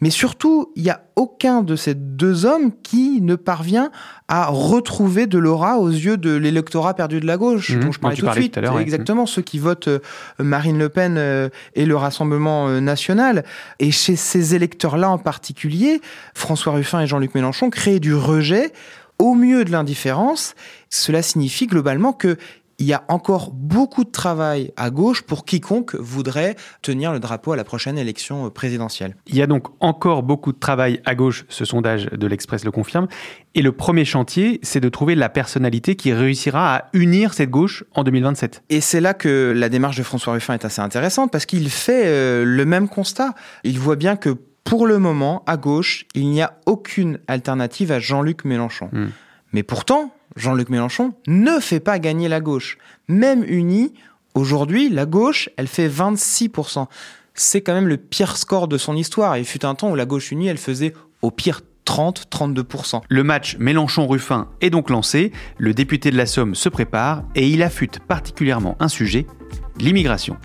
Mais 0.00 0.10
surtout, 0.10 0.72
il 0.76 0.84
n'y 0.84 0.90
a 0.90 1.02
aucun 1.16 1.62
de 1.62 1.74
ces 1.74 1.94
deux 1.94 2.46
hommes 2.46 2.70
qui 2.82 3.20
ne 3.20 3.34
parvient 3.34 3.90
à 4.28 4.46
retrouver 4.46 5.26
de 5.26 5.38
l'aura 5.38 5.78
aux 5.78 5.88
yeux 5.88 6.16
de 6.16 6.34
l'électorat 6.36 6.94
perdu 6.94 7.20
de 7.20 7.26
la 7.26 7.36
gauche, 7.36 7.70
Mhm, 7.70 7.80
dont 7.84 7.92
je 7.92 7.98
parlais 7.98 8.16
tout 8.16 8.26
de 8.26 8.32
suite. 8.32 8.52
tout 8.54 8.58
à 8.60 8.62
l'heure, 8.62 8.74
ouais. 8.76 8.82
Exactement, 8.82 9.26
ceux 9.26 9.42
qui 9.42 9.58
votent 9.58 9.88
euh, 9.88 9.98
Marine 10.38 10.78
Le 10.78 10.88
Pen 10.88 11.16
euh, 11.18 11.48
et 11.74 11.84
le 11.84 11.96
Rassemblement 11.96 12.68
euh, 12.68 12.80
national. 12.80 13.44
Et 13.80 13.90
chez 13.90 14.14
ces 14.16 14.54
électeurs-là 14.54 15.10
en 15.10 15.18
particulier, 15.18 16.00
François 16.34 16.72
Ruffin 16.74 17.00
et 17.00 17.06
Jean-Luc 17.06 17.34
Mélenchon 17.34 17.70
créent 17.70 18.00
du 18.00 18.14
rejet 18.14 18.72
au 19.18 19.34
mieux 19.34 19.64
de 19.64 19.72
l'indifférence. 19.72 20.54
Cela 20.90 21.22
signifie 21.22 21.66
globalement 21.66 22.12
que 22.12 22.36
il 22.78 22.86
y 22.86 22.92
a 22.92 23.04
encore 23.08 23.50
beaucoup 23.50 24.04
de 24.04 24.10
travail 24.10 24.72
à 24.76 24.90
gauche 24.90 25.22
pour 25.22 25.44
quiconque 25.44 25.96
voudrait 25.96 26.54
tenir 26.80 27.12
le 27.12 27.18
drapeau 27.18 27.52
à 27.52 27.56
la 27.56 27.64
prochaine 27.64 27.98
élection 27.98 28.46
euh, 28.46 28.50
présidentielle. 28.50 29.16
Il 29.26 29.36
y 29.36 29.42
a 29.42 29.46
donc 29.46 29.66
encore 29.80 30.22
beaucoup 30.22 30.52
de 30.52 30.58
travail 30.58 31.00
à 31.04 31.14
gauche, 31.14 31.44
ce 31.48 31.64
sondage 31.64 32.06
de 32.06 32.26
l'Express 32.26 32.64
le 32.64 32.70
confirme. 32.70 33.08
Et 33.54 33.62
le 33.62 33.72
premier 33.72 34.04
chantier, 34.04 34.60
c'est 34.62 34.80
de 34.80 34.88
trouver 34.88 35.16
la 35.16 35.28
personnalité 35.28 35.96
qui 35.96 36.12
réussira 36.12 36.76
à 36.76 36.84
unir 36.92 37.34
cette 37.34 37.50
gauche 37.50 37.82
en 37.94 38.04
2027. 38.04 38.62
Et 38.68 38.80
c'est 38.80 39.00
là 39.00 39.12
que 39.12 39.52
la 39.56 39.68
démarche 39.68 39.96
de 39.96 40.04
François 40.04 40.34
Ruffin 40.34 40.54
est 40.54 40.64
assez 40.64 40.80
intéressante 40.80 41.32
parce 41.32 41.46
qu'il 41.46 41.68
fait 41.70 42.06
euh, 42.06 42.44
le 42.44 42.64
même 42.64 42.88
constat. 42.88 43.34
Il 43.64 43.80
voit 43.80 43.96
bien 43.96 44.14
que 44.14 44.36
pour 44.62 44.86
le 44.86 44.98
moment, 44.98 45.42
à 45.46 45.56
gauche, 45.56 46.06
il 46.14 46.28
n'y 46.28 46.42
a 46.42 46.58
aucune 46.66 47.18
alternative 47.26 47.90
à 47.90 47.98
Jean-Luc 47.98 48.44
Mélenchon. 48.44 48.90
Hmm. 48.92 49.08
Mais 49.52 49.62
pourtant, 49.62 50.12
Jean-Luc 50.38 50.70
Mélenchon 50.70 51.12
ne 51.26 51.58
fait 51.58 51.80
pas 51.80 51.98
gagner 51.98 52.28
la 52.28 52.40
gauche. 52.40 52.78
Même 53.08 53.44
unie, 53.44 53.92
aujourd'hui, 54.34 54.88
la 54.88 55.04
gauche, 55.04 55.50
elle 55.56 55.66
fait 55.66 55.88
26%. 55.88 56.86
C'est 57.34 57.60
quand 57.60 57.74
même 57.74 57.88
le 57.88 57.96
pire 57.96 58.36
score 58.36 58.68
de 58.68 58.78
son 58.78 58.96
histoire. 58.96 59.36
Il 59.36 59.44
fut 59.44 59.64
un 59.64 59.74
temps 59.74 59.90
où 59.90 59.94
la 59.94 60.06
gauche 60.06 60.32
unie, 60.32 60.46
elle 60.46 60.58
faisait 60.58 60.94
au 61.22 61.30
pire 61.30 61.60
30-32%. 61.86 63.02
Le 63.08 63.24
match 63.24 63.56
Mélenchon-Ruffin 63.58 64.48
est 64.60 64.70
donc 64.70 64.90
lancé, 64.90 65.32
le 65.56 65.72
député 65.72 66.10
de 66.10 66.16
la 66.16 66.26
Somme 66.26 66.54
se 66.54 66.68
prépare 66.68 67.24
et 67.34 67.48
il 67.48 67.62
affûte 67.62 68.00
particulièrement 68.00 68.76
un 68.78 68.88
sujet, 68.88 69.26
l'immigration. 69.78 70.36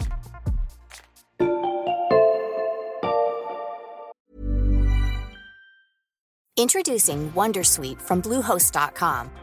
Introducing 6.58 7.32
Wondersuite 7.36 8.00
from 8.00 8.22
Bluehost.com. 8.22 9.43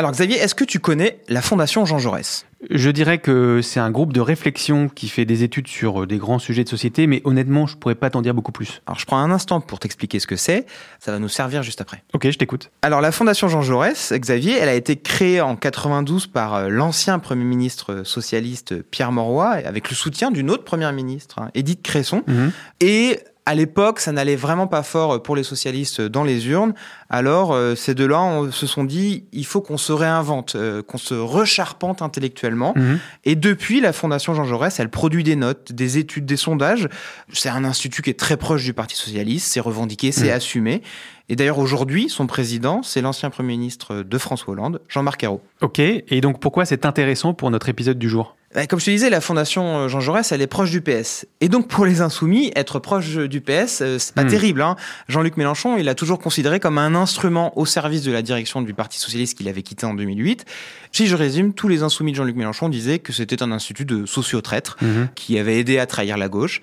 Alors 0.00 0.12
Xavier, 0.12 0.38
est-ce 0.38 0.54
que 0.54 0.64
tu 0.64 0.78
connais 0.78 1.18
la 1.28 1.42
Fondation 1.42 1.84
Jean 1.84 1.98
Jaurès? 1.98 2.46
Je 2.70 2.88
dirais 2.88 3.18
que 3.18 3.60
c'est 3.62 3.80
un 3.80 3.90
groupe 3.90 4.14
de 4.14 4.22
réflexion 4.22 4.88
qui 4.88 5.10
fait 5.10 5.26
des 5.26 5.42
études 5.42 5.68
sur 5.68 6.06
des 6.06 6.16
grands 6.16 6.38
sujets 6.38 6.64
de 6.64 6.70
société, 6.70 7.06
mais 7.06 7.20
honnêtement, 7.24 7.66
je 7.66 7.76
pourrais 7.76 7.94
pas 7.94 8.08
t'en 8.08 8.22
dire 8.22 8.32
beaucoup 8.32 8.50
plus. 8.50 8.80
Alors 8.86 8.98
je 8.98 9.04
prends 9.04 9.18
un 9.18 9.30
instant 9.30 9.60
pour 9.60 9.78
t'expliquer 9.78 10.18
ce 10.18 10.26
que 10.26 10.36
c'est, 10.36 10.64
ça 11.00 11.12
va 11.12 11.18
nous 11.18 11.28
servir 11.28 11.62
juste 11.62 11.82
après. 11.82 12.02
Ok, 12.14 12.30
je 12.30 12.38
t'écoute. 12.38 12.70
Alors 12.80 13.02
la 13.02 13.12
Fondation 13.12 13.48
Jean 13.48 13.60
Jaurès, 13.60 14.14
Xavier, 14.14 14.56
elle 14.56 14.70
a 14.70 14.74
été 14.74 14.96
créée 14.96 15.42
en 15.42 15.54
92 15.54 16.28
par 16.28 16.54
euh, 16.54 16.68
l'ancien 16.70 17.18
Premier 17.18 17.44
ministre 17.44 18.00
socialiste 18.02 18.80
Pierre 18.80 19.12
Mauroy, 19.12 19.48
avec 19.66 19.90
le 19.90 19.96
soutien 19.96 20.30
d'une 20.30 20.50
autre 20.50 20.64
Première 20.64 20.94
ministre, 20.94 21.40
hein, 21.40 21.50
Édith 21.52 21.82
Cresson. 21.82 22.22
Mhm. 22.26 22.52
Et 22.80 23.20
à 23.50 23.54
l'époque, 23.56 23.98
ça 23.98 24.12
n'allait 24.12 24.36
vraiment 24.36 24.68
pas 24.68 24.84
fort 24.84 25.20
pour 25.24 25.34
les 25.34 25.42
socialistes 25.42 26.00
dans 26.00 26.22
les 26.22 26.46
urnes. 26.48 26.72
Alors, 27.08 27.52
euh, 27.52 27.74
ces 27.74 27.96
deux-là 27.96 28.20
on- 28.20 28.52
se 28.52 28.66
sont 28.68 28.84
dit, 28.84 29.24
il 29.32 29.44
faut 29.44 29.60
qu'on 29.60 29.76
se 29.76 29.92
réinvente, 29.92 30.54
euh, 30.54 30.82
qu'on 30.82 30.98
se 30.98 31.14
recharpente 31.14 32.00
intellectuellement. 32.00 32.74
Mhm. 32.76 33.00
Et 33.24 33.34
depuis, 33.34 33.80
la 33.80 33.92
Fondation 33.92 34.34
Jean 34.34 34.44
Jaurès, 34.44 34.78
elle 34.78 34.88
produit 34.88 35.24
des 35.24 35.34
notes, 35.34 35.72
des 35.72 35.98
études, 35.98 36.26
des 36.26 36.36
sondages. 36.36 36.88
C'est 37.32 37.48
un 37.48 37.64
institut 37.64 38.02
qui 38.02 38.10
est 38.10 38.18
très 38.18 38.36
proche 38.36 38.62
du 38.62 38.72
Parti 38.72 38.94
socialiste, 38.94 39.52
c'est 39.52 39.58
revendiqué, 39.58 40.12
c'est 40.12 40.28
Mhm. 40.28 40.34
assumé. 40.36 40.82
Et 41.28 41.34
d'ailleurs, 41.34 41.58
aujourd'hui, 41.58 42.08
son 42.08 42.28
président, 42.28 42.82
c'est 42.84 43.00
l'ancien 43.00 43.30
Premier 43.30 43.56
ministre 43.56 44.02
de 44.04 44.18
François 44.18 44.52
Hollande, 44.52 44.80
Jean-Marc 44.88 45.24
Ayrault. 45.24 45.42
Ok, 45.60 45.80
et 45.80 46.20
donc 46.20 46.38
pourquoi 46.40 46.64
c'est 46.66 46.86
intéressant 46.86 47.34
pour 47.34 47.50
notre 47.50 47.68
épisode 47.68 47.98
du 47.98 48.08
jour? 48.08 48.36
Euh, 48.36 48.39
Comme 48.68 48.80
je 48.80 48.84
te 48.86 48.90
disais, 48.90 49.10
la 49.10 49.20
Fondation 49.20 49.78
euh, 49.78 49.88
Jean 49.88 50.00
Jaurès, 50.00 50.32
elle 50.32 50.42
est 50.42 50.48
proche 50.48 50.72
du 50.72 50.80
PS. 50.80 51.24
Et 51.40 51.48
donc, 51.48 51.68
pour 51.68 51.86
les 51.86 52.00
insoumis, 52.00 52.50
être 52.56 52.80
proche 52.80 53.16
du 53.16 53.40
PS, 53.40 53.80
euh, 53.80 53.96
c'est 54.00 54.12
pas 54.12 54.24
Hmm. 54.24 54.28
terrible. 54.28 54.62
Hein. 54.62 54.74
Jean-Luc 55.06 55.36
Mélenchon, 55.36 55.76
il 55.78 55.88
a 55.88 55.94
toujours 55.94 56.18
considéré 56.18 56.58
comme 56.58 56.76
un 56.76 56.96
instrument 56.96 57.56
au 57.56 57.64
service 57.64 58.02
de 58.02 58.10
la 58.10 58.22
direction 58.22 58.60
du 58.60 58.74
Parti 58.74 58.98
Socialiste 58.98 59.38
qu'il 59.38 59.46
avait 59.46 59.62
quitté 59.62 59.86
en 59.86 59.94
2008. 59.94 60.46
Si 60.90 61.06
je 61.06 61.14
résume, 61.14 61.54
tous 61.54 61.68
les 61.68 61.84
insoumis 61.84 62.10
de 62.10 62.16
Jean-Luc 62.16 62.34
Mélenchon 62.34 62.68
disaient 62.68 62.98
que 62.98 63.12
c'était 63.12 63.40
un 63.44 63.52
institut 63.52 63.84
de 63.84 64.04
sociotraîtres 64.04 64.76
qui 65.14 65.38
avait 65.38 65.60
aidé 65.60 65.78
à 65.78 65.86
trahir 65.86 66.16
la 66.18 66.28
gauche. 66.28 66.60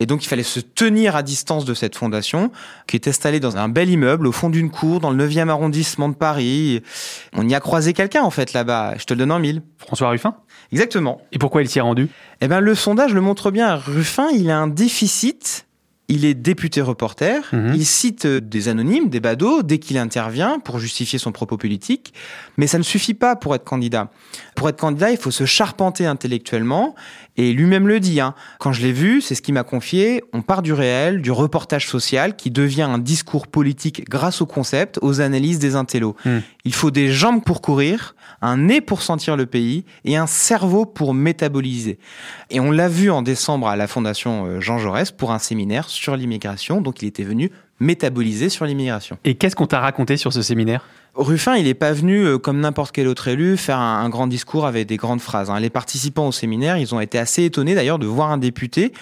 Et 0.00 0.06
donc, 0.06 0.24
il 0.24 0.28
fallait 0.28 0.42
se 0.42 0.60
tenir 0.60 1.16
à 1.16 1.22
distance 1.22 1.66
de 1.66 1.74
cette 1.74 1.96
fondation, 1.96 2.50
qui 2.86 2.96
est 2.96 3.08
installée 3.08 3.40
dans 3.40 3.58
un 3.58 3.68
bel 3.68 3.90
immeuble 3.90 4.26
au 4.26 4.32
fond 4.32 4.48
d'une 4.48 4.70
cour 4.70 5.00
dans 5.00 5.10
le 5.10 5.28
9e 5.28 5.50
arrondissement 5.50 6.08
de 6.08 6.14
Paris. 6.14 6.82
On 7.34 7.46
y 7.46 7.54
a 7.54 7.60
croisé 7.60 7.92
quelqu'un, 7.92 8.22
en 8.22 8.30
fait, 8.30 8.54
là-bas. 8.54 8.94
Je 8.98 9.04
te 9.04 9.12
le 9.12 9.18
donne 9.18 9.32
en 9.32 9.38
mille. 9.38 9.60
François 9.78 10.08
Ruffin? 10.08 10.34
Exactement. 10.72 11.20
Et 11.32 11.38
pourquoi 11.38 11.62
il 11.62 11.68
s'y 11.68 11.78
est 11.78 11.82
rendu? 11.82 12.08
Eh 12.40 12.48
ben, 12.48 12.60
le 12.60 12.74
sondage 12.74 13.12
le 13.14 13.20
montre 13.20 13.50
bien. 13.50 13.76
Ruffin, 13.76 14.28
il 14.32 14.50
a 14.50 14.58
un 14.58 14.68
déficit. 14.68 15.66
Il 16.08 16.24
est 16.24 16.34
député 16.34 16.80
reporter. 16.80 17.48
Mhm. 17.52 17.74
Il 17.74 17.84
cite 17.84 18.26
euh, 18.26 18.40
des 18.40 18.68
anonymes, 18.68 19.08
des 19.08 19.18
badauds, 19.18 19.64
dès 19.64 19.78
qu'il 19.78 19.98
intervient 19.98 20.60
pour 20.60 20.78
justifier 20.78 21.18
son 21.18 21.32
propos 21.32 21.56
politique. 21.56 22.14
Mais 22.56 22.68
ça 22.68 22.78
ne 22.78 22.84
suffit 22.84 23.14
pas 23.14 23.34
pour 23.34 23.56
être 23.56 23.64
candidat. 23.64 24.10
Pour 24.54 24.68
être 24.68 24.78
candidat, 24.78 25.10
il 25.10 25.16
faut 25.16 25.32
se 25.32 25.46
charpenter 25.46 26.06
intellectuellement. 26.06 26.94
Et 27.36 27.52
lui-même 27.52 27.88
le 27.88 28.00
dit. 28.00 28.20
Hein. 28.20 28.34
Quand 28.58 28.72
je 28.72 28.82
l'ai 28.82 28.92
vu, 28.92 29.20
c'est 29.20 29.34
ce 29.34 29.42
qu'il 29.42 29.54
m'a 29.54 29.62
confié. 29.62 30.22
On 30.32 30.42
part 30.42 30.62
du 30.62 30.72
réel, 30.72 31.22
du 31.22 31.30
reportage 31.30 31.86
social 31.86 32.36
qui 32.36 32.50
devient 32.50 32.82
un 32.82 32.98
discours 32.98 33.46
politique 33.46 34.08
grâce 34.08 34.40
au 34.40 34.46
concept, 34.46 34.98
aux 35.02 35.20
analyses 35.20 35.58
des 35.58 35.76
intellos. 35.76 36.16
Mhm. 36.24 36.42
Il 36.64 36.74
faut 36.74 36.90
des 36.90 37.12
jambes 37.12 37.42
pour 37.44 37.60
courir, 37.60 38.14
un 38.42 38.56
nez 38.56 38.80
pour 38.80 39.02
sentir 39.02 39.36
le 39.36 39.46
pays 39.46 39.84
et 40.04 40.16
un 40.16 40.26
cerveau 40.26 40.86
pour 40.86 41.14
métaboliser. 41.14 41.98
Et 42.50 42.60
on 42.60 42.70
l'a 42.70 42.88
vu 42.88 43.10
en 43.10 43.22
décembre 43.22 43.68
à 43.68 43.76
la 43.76 43.86
Fondation 43.86 44.46
euh, 44.46 44.60
Jean 44.60 44.78
Jaurès 44.78 45.10
pour 45.10 45.32
un 45.32 45.38
séminaire 45.38 45.88
sur 45.88 46.16
l'immigration. 46.16 46.80
Donc 46.80 47.02
il 47.02 47.06
était 47.06 47.24
venu 47.24 47.50
métaboliser 47.80 48.48
sur 48.48 48.64
l'immigration. 48.64 49.18
Et 49.24 49.34
qu'est-ce 49.34 49.56
qu'on 49.56 49.66
t'a 49.66 49.80
raconté 49.80 50.16
sur 50.16 50.32
ce 50.32 50.42
séminaire? 50.42 50.84
Ruffin, 51.14 51.56
il 51.56 51.64
n'est 51.64 51.74
pas 51.74 51.92
venu, 51.92 52.24
euh, 52.24 52.38
comme 52.38 52.60
n'importe 52.60 52.92
quel 52.94 53.08
autre 53.08 53.28
élu, 53.28 53.56
faire 53.56 53.78
un, 53.78 54.00
un 54.04 54.08
grand 54.08 54.26
discours 54.26 54.66
avec 54.66 54.86
des 54.86 54.96
grandes 54.96 55.20
phrases. 55.20 55.50
hein. 55.50 55.60
Les 55.60 55.70
participants 55.70 56.28
au 56.28 56.32
séminaire, 56.32 56.76
ils 56.76 56.94
ont 56.94 57.00
été 57.00 57.18
assez 57.18 57.44
étonnés 57.44 57.74
d'ailleurs 57.74 57.98
de 57.98 58.06
voir 58.06 58.30
un 58.30 58.38
député 58.38 58.92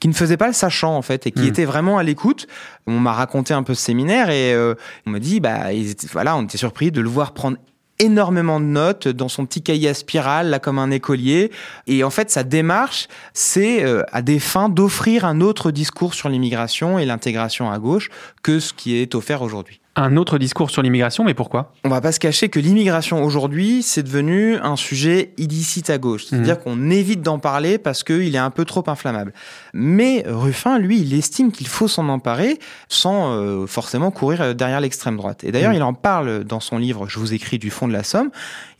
qui 0.00 0.06
ne 0.06 0.12
faisait 0.12 0.36
pas 0.36 0.46
le 0.46 0.52
sachant 0.52 0.96
en 0.96 1.02
fait 1.02 1.26
et 1.26 1.32
qui 1.32 1.42
Hmm. 1.42 1.48
était 1.48 1.64
vraiment 1.64 1.98
à 1.98 2.04
l'écoute. 2.04 2.46
On 2.86 3.00
m'a 3.00 3.12
raconté 3.12 3.52
un 3.54 3.64
peu 3.64 3.74
ce 3.74 3.82
séminaire 3.82 4.30
et 4.30 4.54
euh, 4.54 4.74
on 5.06 5.10
m'a 5.10 5.18
dit 5.18 5.40
bah 5.40 5.72
ils 5.72 5.90
étaient- 5.90 6.06
voilà 6.12 6.36
on 6.36 6.42
était 6.44 6.58
surpris 6.58 6.92
de 6.92 7.00
le 7.00 7.08
voir 7.08 7.34
prendre 7.34 7.56
énormément 7.98 8.60
de 8.60 8.66
notes 8.66 9.08
dans 9.08 9.28
son 9.28 9.46
petit 9.46 9.62
cahier 9.62 9.88
à 9.88 9.94
spirale 9.94 10.50
là 10.50 10.58
comme 10.58 10.78
un 10.78 10.90
écolier 10.90 11.50
et 11.86 12.04
en 12.04 12.10
fait 12.10 12.30
sa 12.30 12.44
démarche 12.44 13.08
c'est 13.32 13.84
euh, 13.84 14.02
à 14.12 14.22
des 14.22 14.38
fins 14.38 14.68
d'offrir 14.68 15.24
un 15.24 15.40
autre 15.40 15.70
discours 15.70 16.14
sur 16.14 16.28
l'immigration 16.28 16.98
et 16.98 17.04
l'intégration 17.04 17.70
à 17.70 17.78
gauche 17.78 18.10
que 18.42 18.60
ce 18.60 18.72
qui 18.72 18.96
est 18.96 19.14
offert 19.14 19.42
aujourd'hui. 19.42 19.80
Un 20.00 20.16
autre 20.16 20.38
discours 20.38 20.70
sur 20.70 20.80
l'immigration, 20.80 21.24
mais 21.24 21.34
pourquoi? 21.34 21.72
On 21.82 21.88
va 21.88 22.00
pas 22.00 22.12
se 22.12 22.20
cacher 22.20 22.48
que 22.48 22.60
l'immigration 22.60 23.24
aujourd'hui, 23.24 23.82
c'est 23.82 24.04
devenu 24.04 24.56
un 24.58 24.76
sujet 24.76 25.32
illicite 25.38 25.90
à 25.90 25.98
gauche. 25.98 26.26
C'est-à-dire 26.26 26.60
qu'on 26.60 26.88
évite 26.88 27.20
d'en 27.20 27.40
parler 27.40 27.78
parce 27.78 28.04
qu'il 28.04 28.32
est 28.32 28.38
un 28.38 28.50
peu 28.50 28.64
trop 28.64 28.84
inflammable. 28.86 29.32
Mais 29.74 30.22
Ruffin, 30.24 30.78
lui, 30.78 31.00
il 31.00 31.12
estime 31.14 31.50
qu'il 31.50 31.66
faut 31.66 31.88
s'en 31.88 32.08
emparer 32.10 32.60
sans 32.88 33.32
euh, 33.32 33.66
forcément 33.66 34.12
courir 34.12 34.40
euh, 34.40 34.54
derrière 34.54 34.80
l'extrême 34.80 35.16
droite. 35.16 35.42
Et 35.42 35.50
d'ailleurs, 35.50 35.70
Mhm. 35.72 35.76
il 35.78 35.82
en 35.82 35.94
parle 35.94 36.44
dans 36.44 36.60
son 36.60 36.78
livre 36.78 37.08
Je 37.08 37.18
vous 37.18 37.34
écris 37.34 37.58
du 37.58 37.70
fond 37.70 37.88
de 37.88 37.92
la 37.92 38.04
Somme. 38.04 38.30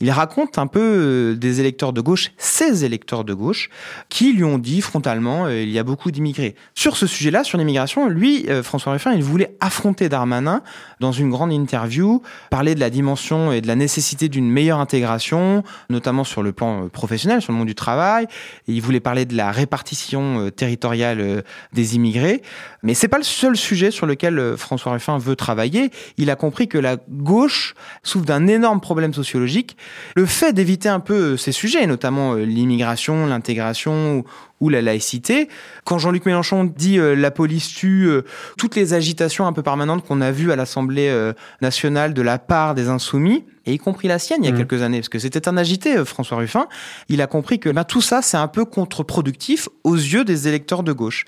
Il 0.01 0.13
raconte 0.13 0.57
un 0.57 0.69
peu 0.69 0.79
euh, 0.81 1.35
des 1.35 1.59
électeurs 1.59 1.93
de 1.93 2.01
gauche, 2.01 2.31
ces 2.39 2.85
électeurs 2.85 3.25
de 3.25 3.35
gauche, 3.35 3.71
qui 4.09 4.33
lui 4.35 4.45
ont 4.45 4.59
dit 4.59 4.81
frontalement 4.81 5.47
euh, 5.47 5.63
il 5.63 5.71
y 5.71 5.81
a 5.81 5.83
beaucoup 5.83 6.13
d'immigrés. 6.13 6.55
Sur 6.77 6.97
ce 6.97 7.09
sujet-là, 7.09 7.43
sur 7.43 7.59
l'immigration, 7.59 8.07
lui, 8.09 8.47
euh, 8.49 8.63
François 8.63 8.93
Ruffin, 8.93 9.13
il 9.15 9.25
voulait 9.25 9.57
affronter 9.59 10.09
Darmanin 10.09 10.63
dans 11.01 11.08
une 11.12 11.31
grande 11.31 11.53
interview, 11.53 12.23
parler 12.50 12.75
de 12.75 12.81
la 12.81 12.91
dimension 12.91 13.53
et 13.53 13.61
de 13.61 13.67
la 13.67 13.77
nécessité 13.77 14.29
d'une 14.29 14.50
meilleure 14.50 14.81
intégration, 14.81 15.62
notamment 15.91 16.25
sur 16.25 16.43
le 16.43 16.53
plan 16.53 16.85
euh, 16.85 16.88
professionnel, 16.88 17.43
sur 17.43 17.53
le 17.53 17.59
monde 17.59 17.69
du 17.69 17.75
travail. 17.75 18.27
Il 18.67 18.81
voulait 18.83 19.00
parler 19.00 19.25
de 19.25 19.37
la 19.37 19.50
répartition 19.50 20.41
euh, 20.41 20.50
territoriale 20.50 21.21
euh, 21.21 21.43
des 21.73 21.97
immigrés. 21.97 22.43
Mais 22.83 22.95
c'est 22.95 23.09
pas 23.09 23.19
le 23.19 23.25
seul 23.25 23.57
sujet 23.57 23.91
sur 23.91 24.07
lequel 24.07 24.55
François 24.57 24.93
Ruffin 24.93 25.19
veut 25.19 25.37
travailler. 25.37 25.91
Il 26.17 26.31
a 26.31 26.37
compris 26.37 26.69
que 26.69 26.79
la 26.79 26.97
gauche 27.11 27.75
souffre 28.03 28.25
d'un 28.25 28.47
énorme 28.47 28.81
problème 28.81 29.12
sociologique. 29.12 29.77
Le 30.15 30.27
fait 30.27 30.53
d'éviter 30.53 30.88
un 30.88 31.00
peu 31.00 31.37
ces 31.37 31.53
sujets, 31.53 31.87
notamment 31.87 32.35
l'immigration, 32.35 33.27
l'intégration 33.27 34.25
ou, 34.61 34.69
la 34.69 34.83
laïcité, 34.83 35.49
quand 35.85 35.99
Jean-Luc 35.99 36.27
Mélenchon 36.27 36.65
dit 36.65 36.99
la 36.99 37.31
police 37.31 37.69
tue, 37.75 38.11
toutes 38.57 38.75
les 38.75 38.93
agitations 38.93 39.47
un 39.47 39.53
peu 39.53 39.62
permanentes 39.62 40.05
qu'on 40.05 40.21
a 40.21 40.33
vues 40.33 40.50
à 40.50 40.57
l'Assemblée 40.57 40.88
euh, 40.97 41.33
nationale 41.61 42.14
de 42.14 42.23
la 42.23 42.38
part 42.38 42.75
des 42.75 42.88
insoumis, 42.88 43.45
et 43.66 43.75
y 43.75 43.78
compris 43.78 44.09
la 44.09 44.18
sienne 44.18 44.42
il 44.42 44.47
y 44.47 44.49
a 44.49 44.52
Mhm. 44.52 44.59
quelques 44.66 44.83
années, 44.83 44.99
parce 44.99 45.09
que 45.11 45.18
c'était 45.18 45.49
un 45.49 45.57
agité, 45.57 45.99
euh, 45.99 46.04
François 46.04 46.38
Ruffin, 46.38 46.66
il 47.09 47.21
a 47.21 47.26
compris 47.26 47.59
que 47.61 47.68
ben, 47.68 47.85
tout 47.85 48.00
ça, 48.00 48.23
c'est 48.23 48.37
un 48.38 48.49
peu 48.49 48.64
contre-productif 48.64 49.68
aux 49.85 49.95
yeux 49.97 50.25
des 50.25 50.49
électeurs 50.49 50.83
de 50.83 50.92
gauche. 50.92 51.25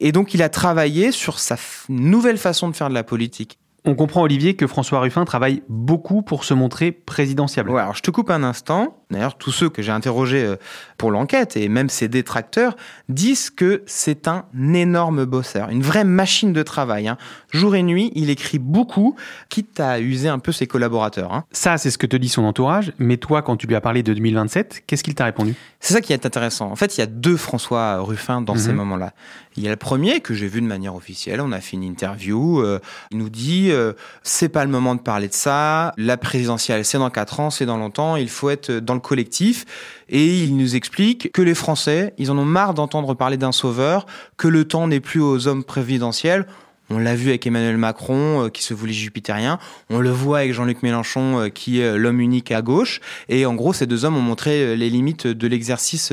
Et 0.00 0.12
donc, 0.12 0.34
il 0.34 0.42
a 0.42 0.48
travaillé 0.48 1.12
sur 1.12 1.38
sa 1.38 1.56
nouvelle 1.88 2.38
façon 2.38 2.68
de 2.68 2.74
faire 2.76 2.88
de 2.88 2.94
la 2.94 3.04
politique. 3.04 3.58
On 3.88 3.94
comprend, 3.94 4.22
Olivier, 4.22 4.56
que 4.56 4.66
François 4.66 4.98
Ruffin 4.98 5.24
travaille 5.24 5.62
beaucoup 5.68 6.20
pour 6.22 6.42
se 6.42 6.54
montrer 6.54 6.90
présidentiable. 6.90 7.70
Ouais, 7.70 7.80
alors 7.80 7.94
je 7.94 8.02
te 8.02 8.10
coupe 8.10 8.30
un 8.30 8.42
instant. 8.42 9.04
D'ailleurs, 9.10 9.36
tous 9.38 9.52
ceux 9.52 9.68
que 9.68 9.82
j'ai 9.82 9.92
interrogés 9.92 10.44
euh, 10.44 10.56
pour 10.98 11.12
l'enquête 11.12 11.56
et 11.56 11.68
même 11.68 11.88
ses 11.88 12.08
détracteurs 12.08 12.76
disent 13.08 13.50
que 13.50 13.82
c'est 13.86 14.26
un 14.26 14.44
énorme 14.74 15.24
bosseur, 15.24 15.68
une 15.70 15.82
vraie 15.82 16.02
machine 16.04 16.52
de 16.52 16.62
travail. 16.64 17.06
hein. 17.06 17.16
Jour 17.52 17.76
et 17.76 17.82
nuit, 17.84 18.10
il 18.16 18.30
écrit 18.30 18.58
beaucoup, 18.58 19.14
quitte 19.48 19.78
à 19.78 20.00
user 20.00 20.28
un 20.28 20.40
peu 20.40 20.50
ses 20.50 20.66
collaborateurs. 20.66 21.32
hein. 21.32 21.44
Ça, 21.52 21.78
c'est 21.78 21.90
ce 21.92 21.98
que 21.98 22.06
te 22.06 22.16
dit 22.16 22.28
son 22.28 22.42
entourage. 22.44 22.92
Mais 22.98 23.16
toi, 23.16 23.42
quand 23.42 23.56
tu 23.56 23.66
lui 23.68 23.76
as 23.76 23.80
parlé 23.80 24.02
de 24.02 24.12
2027, 24.12 24.82
qu'est-ce 24.86 25.04
qu'il 25.04 25.14
t'a 25.14 25.24
répondu? 25.26 25.54
C'est 25.78 25.94
ça 25.94 26.00
qui 26.00 26.12
est 26.12 26.26
intéressant. 26.26 26.68
En 26.70 26.76
fait, 26.76 26.96
il 26.96 27.00
y 27.00 27.02
a 27.04 27.06
deux 27.06 27.36
François 27.36 28.00
Ruffin 28.00 28.40
dans 28.40 28.56
ces 28.56 28.70
Mhm. 28.70 28.76
moments-là. 28.76 29.12
Il 29.56 29.62
y 29.62 29.68
a 29.68 29.70
le 29.70 29.76
premier 29.76 30.20
que 30.20 30.34
j'ai 30.34 30.48
vu 30.48 30.60
de 30.60 30.66
manière 30.66 30.94
officielle. 30.96 31.40
On 31.40 31.52
a 31.52 31.60
fait 31.60 31.76
une 31.76 31.84
interview. 31.84 32.60
euh, 32.60 32.80
il 33.12 33.18
nous 33.18 33.28
dit 33.30 33.70
euh, 33.70 33.92
c'est 34.22 34.48
pas 34.48 34.64
le 34.64 34.70
moment 34.70 34.94
de 34.94 35.00
parler 35.00 35.28
de 35.28 35.32
ça. 35.32 35.92
La 35.96 36.16
présidentielle, 36.16 36.84
c'est 36.84 36.98
dans 36.98 37.08
quatre 37.10 37.40
ans, 37.40 37.50
c'est 37.50 37.66
dans 37.66 37.76
longtemps. 37.78 38.16
Il 38.16 38.28
faut 38.28 38.50
être 38.50 38.70
dans 38.72 38.95
le 38.96 39.00
collectif. 39.00 39.64
Et 40.08 40.42
il 40.42 40.56
nous 40.56 40.74
explique 40.74 41.32
que 41.32 41.42
les 41.42 41.54
Français, 41.54 42.12
ils 42.18 42.30
en 42.30 42.38
ont 42.38 42.44
marre 42.44 42.74
d'entendre 42.74 43.14
parler 43.14 43.36
d'un 43.36 43.52
sauveur, 43.52 44.06
que 44.36 44.48
le 44.48 44.66
temps 44.66 44.88
n'est 44.88 45.00
plus 45.00 45.20
aux 45.20 45.46
hommes 45.46 45.64
présidentiels. 45.64 46.46
On 46.90 46.98
l'a 46.98 47.14
vu 47.14 47.30
avec 47.30 47.46
Emmanuel 47.46 47.76
Macron, 47.76 48.44
euh, 48.44 48.48
qui 48.48 48.62
se 48.62 48.72
voulait 48.74 48.92
jupitérien. 48.92 49.58
On 49.90 50.00
le 50.00 50.10
voit 50.10 50.38
avec 50.38 50.52
Jean-Luc 50.52 50.82
Mélenchon, 50.82 51.40
euh, 51.40 51.48
qui 51.48 51.80
est 51.80 51.84
euh, 51.84 51.96
l'homme 51.96 52.20
unique 52.20 52.52
à 52.52 52.62
gauche. 52.62 53.00
Et 53.28 53.44
en 53.46 53.54
gros, 53.54 53.72
ces 53.72 53.86
deux 53.86 54.04
hommes 54.04 54.16
ont 54.16 54.22
montré 54.22 54.76
les 54.76 54.90
limites 54.90 55.26
de 55.26 55.46
l'exercice 55.48 56.12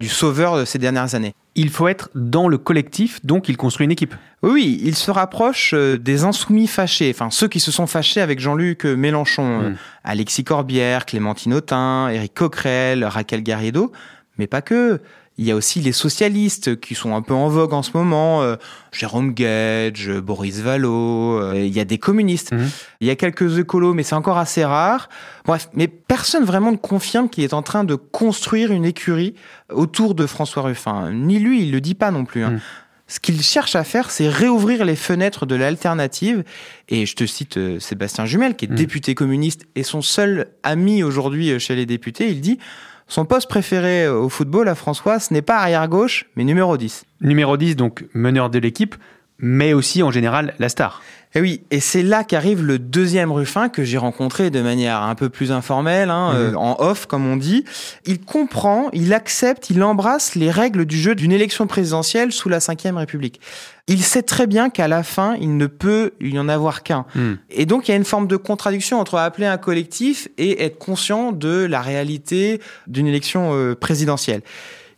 du 0.00 0.08
sauveur 0.08 0.58
de 0.58 0.64
ces 0.64 0.78
dernières 0.78 1.14
années. 1.14 1.34
Il 1.56 1.70
faut 1.70 1.86
être 1.86 2.10
dans 2.14 2.48
le 2.48 2.58
collectif, 2.58 3.24
donc 3.24 3.48
il 3.48 3.56
construit 3.56 3.84
une 3.84 3.92
équipe. 3.92 4.14
Oui, 4.42 4.80
il 4.82 4.96
se 4.96 5.10
rapproche 5.10 5.72
des 5.74 6.24
insoumis 6.24 6.66
fâchés, 6.66 7.12
enfin 7.14 7.30
ceux 7.30 7.46
qui 7.46 7.60
se 7.60 7.70
sont 7.70 7.86
fâchés 7.86 8.20
avec 8.20 8.40
Jean-Luc 8.40 8.84
Mélenchon, 8.84 9.64
Mm. 9.70 9.76
Alexis 10.04 10.44
Corbière, 10.44 11.06
Clémentine 11.06 11.54
Autain, 11.54 12.08
Éric 12.08 12.34
Coquerel, 12.34 13.04
Raquel 13.04 13.42
Garrido, 13.42 13.92
mais 14.38 14.46
pas 14.46 14.62
que. 14.62 15.00
Il 15.36 15.44
y 15.44 15.50
a 15.50 15.56
aussi 15.56 15.80
les 15.80 15.90
socialistes 15.92 16.78
qui 16.78 16.94
sont 16.94 17.16
un 17.16 17.20
peu 17.22 17.34
en 17.34 17.48
vogue 17.48 17.72
en 17.72 17.82
ce 17.82 17.90
moment. 17.94 18.42
euh, 18.42 18.54
Jérôme 18.92 19.34
Gage, 19.34 20.08
euh, 20.08 20.20
Boris 20.20 20.60
Vallaud. 20.60 21.40
euh, 21.40 21.54
il 21.56 21.74
y 21.74 21.80
a 21.80 21.84
des 21.84 21.98
communistes. 21.98 22.52
Mhm. 22.52 22.70
Il 23.00 23.08
y 23.08 23.10
a 23.10 23.16
quelques 23.16 23.58
écolos, 23.58 23.94
mais 23.94 24.04
c'est 24.04 24.14
encore 24.14 24.38
assez 24.38 24.64
rare. 24.64 25.08
Bref, 25.44 25.68
mais 25.74 25.88
personne 25.88 26.44
vraiment 26.44 26.70
ne 26.70 26.76
confirme 26.76 27.28
qu'il 27.28 27.42
est 27.42 27.52
en 27.54 27.62
train 27.62 27.82
de 27.82 27.96
construire 27.96 28.70
une 28.70 28.84
écurie 28.84 29.34
autour 29.72 30.14
de 30.14 30.24
François 30.26 30.62
Ruffin. 30.62 31.10
Ni 31.12 31.40
lui, 31.40 31.62
il 31.62 31.72
le 31.72 31.80
dit 31.80 31.94
pas 31.96 32.12
non 32.12 32.24
plus. 32.24 32.44
hein. 32.44 32.50
Mhm. 32.52 32.60
Ce 33.06 33.20
qu'il 33.20 33.42
cherche 33.42 33.76
à 33.76 33.84
faire, 33.84 34.10
c'est 34.10 34.28
réouvrir 34.30 34.84
les 34.86 34.96
fenêtres 34.96 35.44
de 35.46 35.54
l'alternative. 35.56 36.42
Et 36.88 37.04
je 37.06 37.14
te 37.16 37.26
cite 37.26 37.58
euh, 37.58 37.78
Sébastien 37.78 38.24
Jumel, 38.24 38.54
qui 38.56 38.64
est 38.64 38.68
Mhm. 38.68 38.76
député 38.76 39.14
communiste 39.14 39.66
et 39.74 39.82
son 39.82 40.00
seul 40.00 40.46
ami 40.62 41.02
aujourd'hui 41.02 41.58
chez 41.60 41.74
les 41.74 41.84
députés. 41.86 42.30
Il 42.30 42.40
dit 42.40 42.58
son 43.06 43.24
poste 43.24 43.48
préféré 43.48 44.04
euh, 44.04 44.18
au 44.18 44.28
football 44.28 44.68
à 44.68 44.74
François, 44.74 45.18
ce 45.18 45.32
n'est 45.32 45.42
pas 45.42 45.58
arrière-gauche, 45.58 46.26
mais 46.36 46.44
numéro 46.44 46.76
10. 46.76 47.04
Numéro 47.20 47.56
10, 47.56 47.76
donc 47.76 48.04
meneur 48.14 48.50
de 48.50 48.58
l'équipe, 48.58 48.94
mais 49.38 49.72
aussi 49.72 50.02
en 50.02 50.10
général 50.10 50.54
la 50.58 50.68
star. 50.68 51.02
Et 51.36 51.40
oui, 51.40 51.62
et 51.72 51.80
c'est 51.80 52.04
là 52.04 52.22
qu'arrive 52.22 52.62
le 52.62 52.78
deuxième 52.78 53.32
Ruffin 53.32 53.68
que 53.68 53.82
j'ai 53.82 53.98
rencontré 53.98 54.50
de 54.50 54.60
manière 54.60 55.02
un 55.02 55.16
peu 55.16 55.28
plus 55.28 55.50
informelle, 55.50 56.10
hein, 56.10 56.32
Mhm. 56.32 56.38
euh, 56.38 56.54
en 56.54 56.76
off 56.78 57.06
comme 57.06 57.26
on 57.26 57.36
dit. 57.36 57.64
Il 58.06 58.20
comprend, 58.20 58.88
il 58.92 59.12
accepte, 59.12 59.68
il 59.68 59.82
embrasse 59.82 60.36
les 60.36 60.50
règles 60.52 60.84
du 60.84 60.96
jeu 60.96 61.16
d'une 61.16 61.32
élection 61.32 61.66
présidentielle 61.66 62.30
sous 62.30 62.48
la 62.48 62.58
Ve 62.58 62.96
République. 62.96 63.40
Il 63.88 64.02
sait 64.02 64.22
très 64.22 64.46
bien 64.46 64.70
qu'à 64.70 64.86
la 64.86 65.02
fin, 65.02 65.34
il 65.40 65.56
ne 65.56 65.66
peut 65.66 66.12
y 66.20 66.38
en 66.38 66.48
avoir 66.48 66.84
qu'un. 66.84 67.04
Hmm. 67.16 67.34
Et 67.50 67.66
donc, 67.66 67.88
il 67.88 67.90
y 67.90 67.94
a 67.94 67.96
une 67.96 68.04
forme 68.04 68.28
de 68.28 68.36
contradiction 68.36 69.00
entre 69.00 69.18
appeler 69.18 69.46
un 69.46 69.58
collectif 69.58 70.28
et 70.38 70.64
être 70.64 70.78
conscient 70.78 71.32
de 71.32 71.66
la 71.68 71.80
réalité 71.82 72.60
d'une 72.86 73.08
élection 73.08 73.50
euh, 73.54 73.74
présidentielle. 73.74 74.42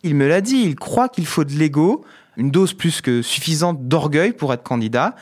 Il 0.03 0.15
me 0.15 0.29
l'a 0.29 0.43
dit, 0.43 0.63
il 0.67 0.77
croit 0.77 1.09
qu'il 1.09 1.27
faut 1.27 1.45
de 1.45 1.53
l'ego, 1.53 2.05
une 2.37 2.51
dose 2.51 2.75
plus 2.75 3.01
que 3.01 3.23
suffisante 3.23 3.89
d'orgueil 3.89 4.33
pour 4.33 4.53
être 4.53 4.63
candidat. 4.63 5.17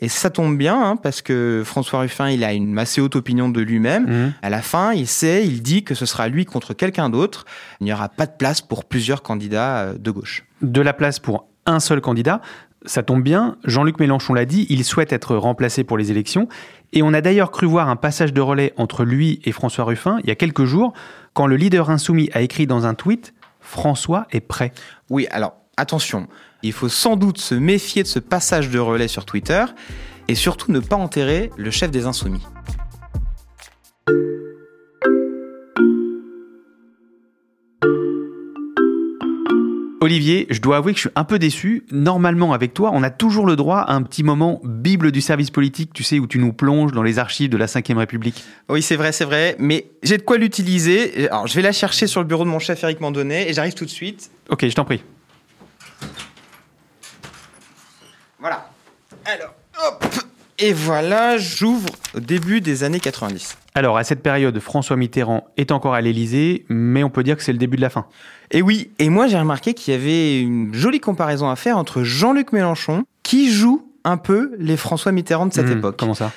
Et 0.00 0.08
ça 0.08 0.30
tombe 0.30 0.56
bien, 0.56 0.80
hein, 0.80 0.96
parce 0.96 1.22
que 1.22 1.62
François 1.64 2.00
Ruffin, 2.00 2.30
il 2.30 2.44
a 2.44 2.52
une 2.52 2.78
assez 2.78 3.00
haute 3.00 3.16
opinion 3.16 3.48
de 3.48 3.60
lui-même. 3.60 4.06
Mhm. 4.06 4.32
À 4.42 4.50
la 4.50 4.62
fin, 4.62 4.92
il 4.92 5.08
sait, 5.08 5.44
il 5.44 5.62
dit 5.62 5.82
que 5.82 5.94
ce 5.94 6.06
sera 6.06 6.28
lui 6.28 6.44
contre 6.44 6.72
quelqu'un 6.72 7.10
d'autre. 7.10 7.46
Il 7.80 7.84
n'y 7.84 7.92
aura 7.92 8.08
pas 8.08 8.26
de 8.26 8.32
place 8.38 8.60
pour 8.60 8.84
plusieurs 8.84 9.22
candidats 9.22 9.78
euh, 9.78 9.94
de 9.98 10.10
gauche. 10.10 10.44
De 10.62 10.80
la 10.80 10.92
place 10.92 11.18
pour 11.18 11.48
un 11.66 11.80
seul 11.80 12.00
candidat. 12.00 12.40
Ça 12.86 13.02
tombe 13.02 13.22
bien, 13.22 13.56
Jean-Luc 13.64 13.98
Mélenchon 13.98 14.34
l'a 14.34 14.44
dit, 14.44 14.66
il 14.70 14.84
souhaite 14.84 15.12
être 15.12 15.34
remplacé 15.34 15.82
pour 15.82 15.98
les 15.98 16.12
élections. 16.12 16.48
Et 16.92 17.02
on 17.02 17.12
a 17.12 17.20
d'ailleurs 17.20 17.50
cru 17.50 17.66
voir 17.66 17.88
un 17.88 17.96
passage 17.96 18.32
de 18.32 18.40
relais 18.40 18.72
entre 18.76 19.04
lui 19.04 19.40
et 19.44 19.52
François 19.52 19.84
Ruffin 19.84 20.18
il 20.22 20.28
y 20.28 20.30
a 20.30 20.36
quelques 20.36 20.64
jours, 20.64 20.92
quand 21.34 21.48
le 21.48 21.56
leader 21.56 21.90
insoumis 21.90 22.30
a 22.32 22.40
écrit 22.40 22.66
dans 22.66 22.86
un 22.86 22.94
tweet 22.94 23.34
François 23.60 24.26
est 24.30 24.40
prêt. 24.40 24.72
Oui, 25.10 25.26
alors 25.30 25.54
attention, 25.78 26.28
il 26.62 26.72
faut 26.72 26.88
sans 26.88 27.16
doute 27.16 27.38
se 27.38 27.54
méfier 27.54 28.02
de 28.02 28.08
ce 28.08 28.18
passage 28.18 28.68
de 28.68 28.78
relais 28.78 29.08
sur 29.08 29.24
Twitter 29.24 29.64
et 30.28 30.34
surtout 30.34 30.72
ne 30.72 30.80
pas 30.80 30.96
enterrer 30.96 31.50
le 31.56 31.70
chef 31.70 31.90
des 31.90 32.06
insoumis. 32.06 32.42
Olivier, 40.00 40.46
je 40.48 40.60
dois 40.60 40.78
avouer 40.78 40.92
que 40.92 40.96
je 40.96 41.08
suis 41.08 41.10
un 41.16 41.24
peu 41.24 41.38
déçu. 41.38 41.84
Normalement, 41.90 42.54
avec 42.54 42.72
toi, 42.72 42.92
on 42.94 43.02
a 43.02 43.10
toujours 43.10 43.44
le 43.44 43.56
droit 43.56 43.80
à 43.80 43.92
un 43.92 44.02
petit 44.02 44.22
moment 44.22 44.58
Bible 44.64 45.12
du 45.12 45.20
service 45.20 45.50
politique, 45.50 45.92
tu 45.92 46.02
sais, 46.02 46.18
où 46.18 46.26
tu 46.26 46.38
nous 46.38 46.54
plonges 46.54 46.92
dans 46.92 47.02
les 47.02 47.18
archives 47.18 47.50
de 47.50 47.58
la 47.58 47.66
Ve 47.66 47.98
République. 47.98 48.42
Oui, 48.70 48.80
c'est 48.80 48.96
vrai, 48.96 49.12
c'est 49.12 49.26
vrai, 49.26 49.54
mais 49.58 49.90
j'ai 50.02 50.16
de 50.16 50.22
quoi 50.22 50.38
l'utiliser. 50.38 51.28
Alors, 51.28 51.46
je 51.46 51.54
vais 51.54 51.62
la 51.62 51.72
chercher 51.72 52.06
sur 52.06 52.20
le 52.20 52.26
bureau 52.26 52.44
de 52.44 52.48
mon 52.48 52.58
chef 52.58 52.82
Eric 52.84 53.00
Mandonnet 53.00 53.50
et 53.50 53.52
j'arrive 53.52 53.74
tout 53.74 53.84
de 53.84 53.90
suite. 53.90 54.30
Ok, 54.48 54.66
je 54.66 54.74
t'en 54.74 54.84
prie. 54.86 55.02
Voilà. 58.38 58.70
Alors, 59.24 59.54
hop 59.86 60.04
Et 60.58 60.72
voilà, 60.72 61.36
j'ouvre 61.38 61.88
au 62.14 62.20
début 62.20 62.60
des 62.60 62.84
années 62.84 63.00
90. 63.00 63.56
Alors, 63.74 63.96
à 63.98 64.04
cette 64.04 64.22
période, 64.22 64.58
François 64.60 64.96
Mitterrand 64.96 65.46
est 65.56 65.72
encore 65.72 65.94
à 65.94 66.00
l'Élysée, 66.00 66.64
mais 66.68 67.02
on 67.04 67.10
peut 67.10 67.22
dire 67.22 67.36
que 67.36 67.42
c'est 67.42 67.52
le 67.52 67.58
début 67.58 67.76
de 67.76 67.82
la 67.82 67.90
fin. 67.90 68.06
Et 68.50 68.62
oui, 68.62 68.90
et 68.98 69.08
moi 69.10 69.26
j'ai 69.26 69.38
remarqué 69.38 69.74
qu'il 69.74 69.92
y 69.92 69.96
avait 69.96 70.40
une 70.40 70.72
jolie 70.74 71.00
comparaison 71.00 71.50
à 71.50 71.56
faire 71.56 71.76
entre 71.76 72.02
Jean-Luc 72.02 72.52
Mélenchon, 72.52 73.04
qui 73.22 73.52
joue 73.52 73.92
un 74.04 74.16
peu 74.16 74.52
les 74.58 74.76
François 74.76 75.12
Mitterrand 75.12 75.46
de 75.46 75.52
cette 75.52 75.66
Hmm, 75.66 75.78
époque. 75.78 75.96
Comment 75.98 76.14
ça? 76.14 76.32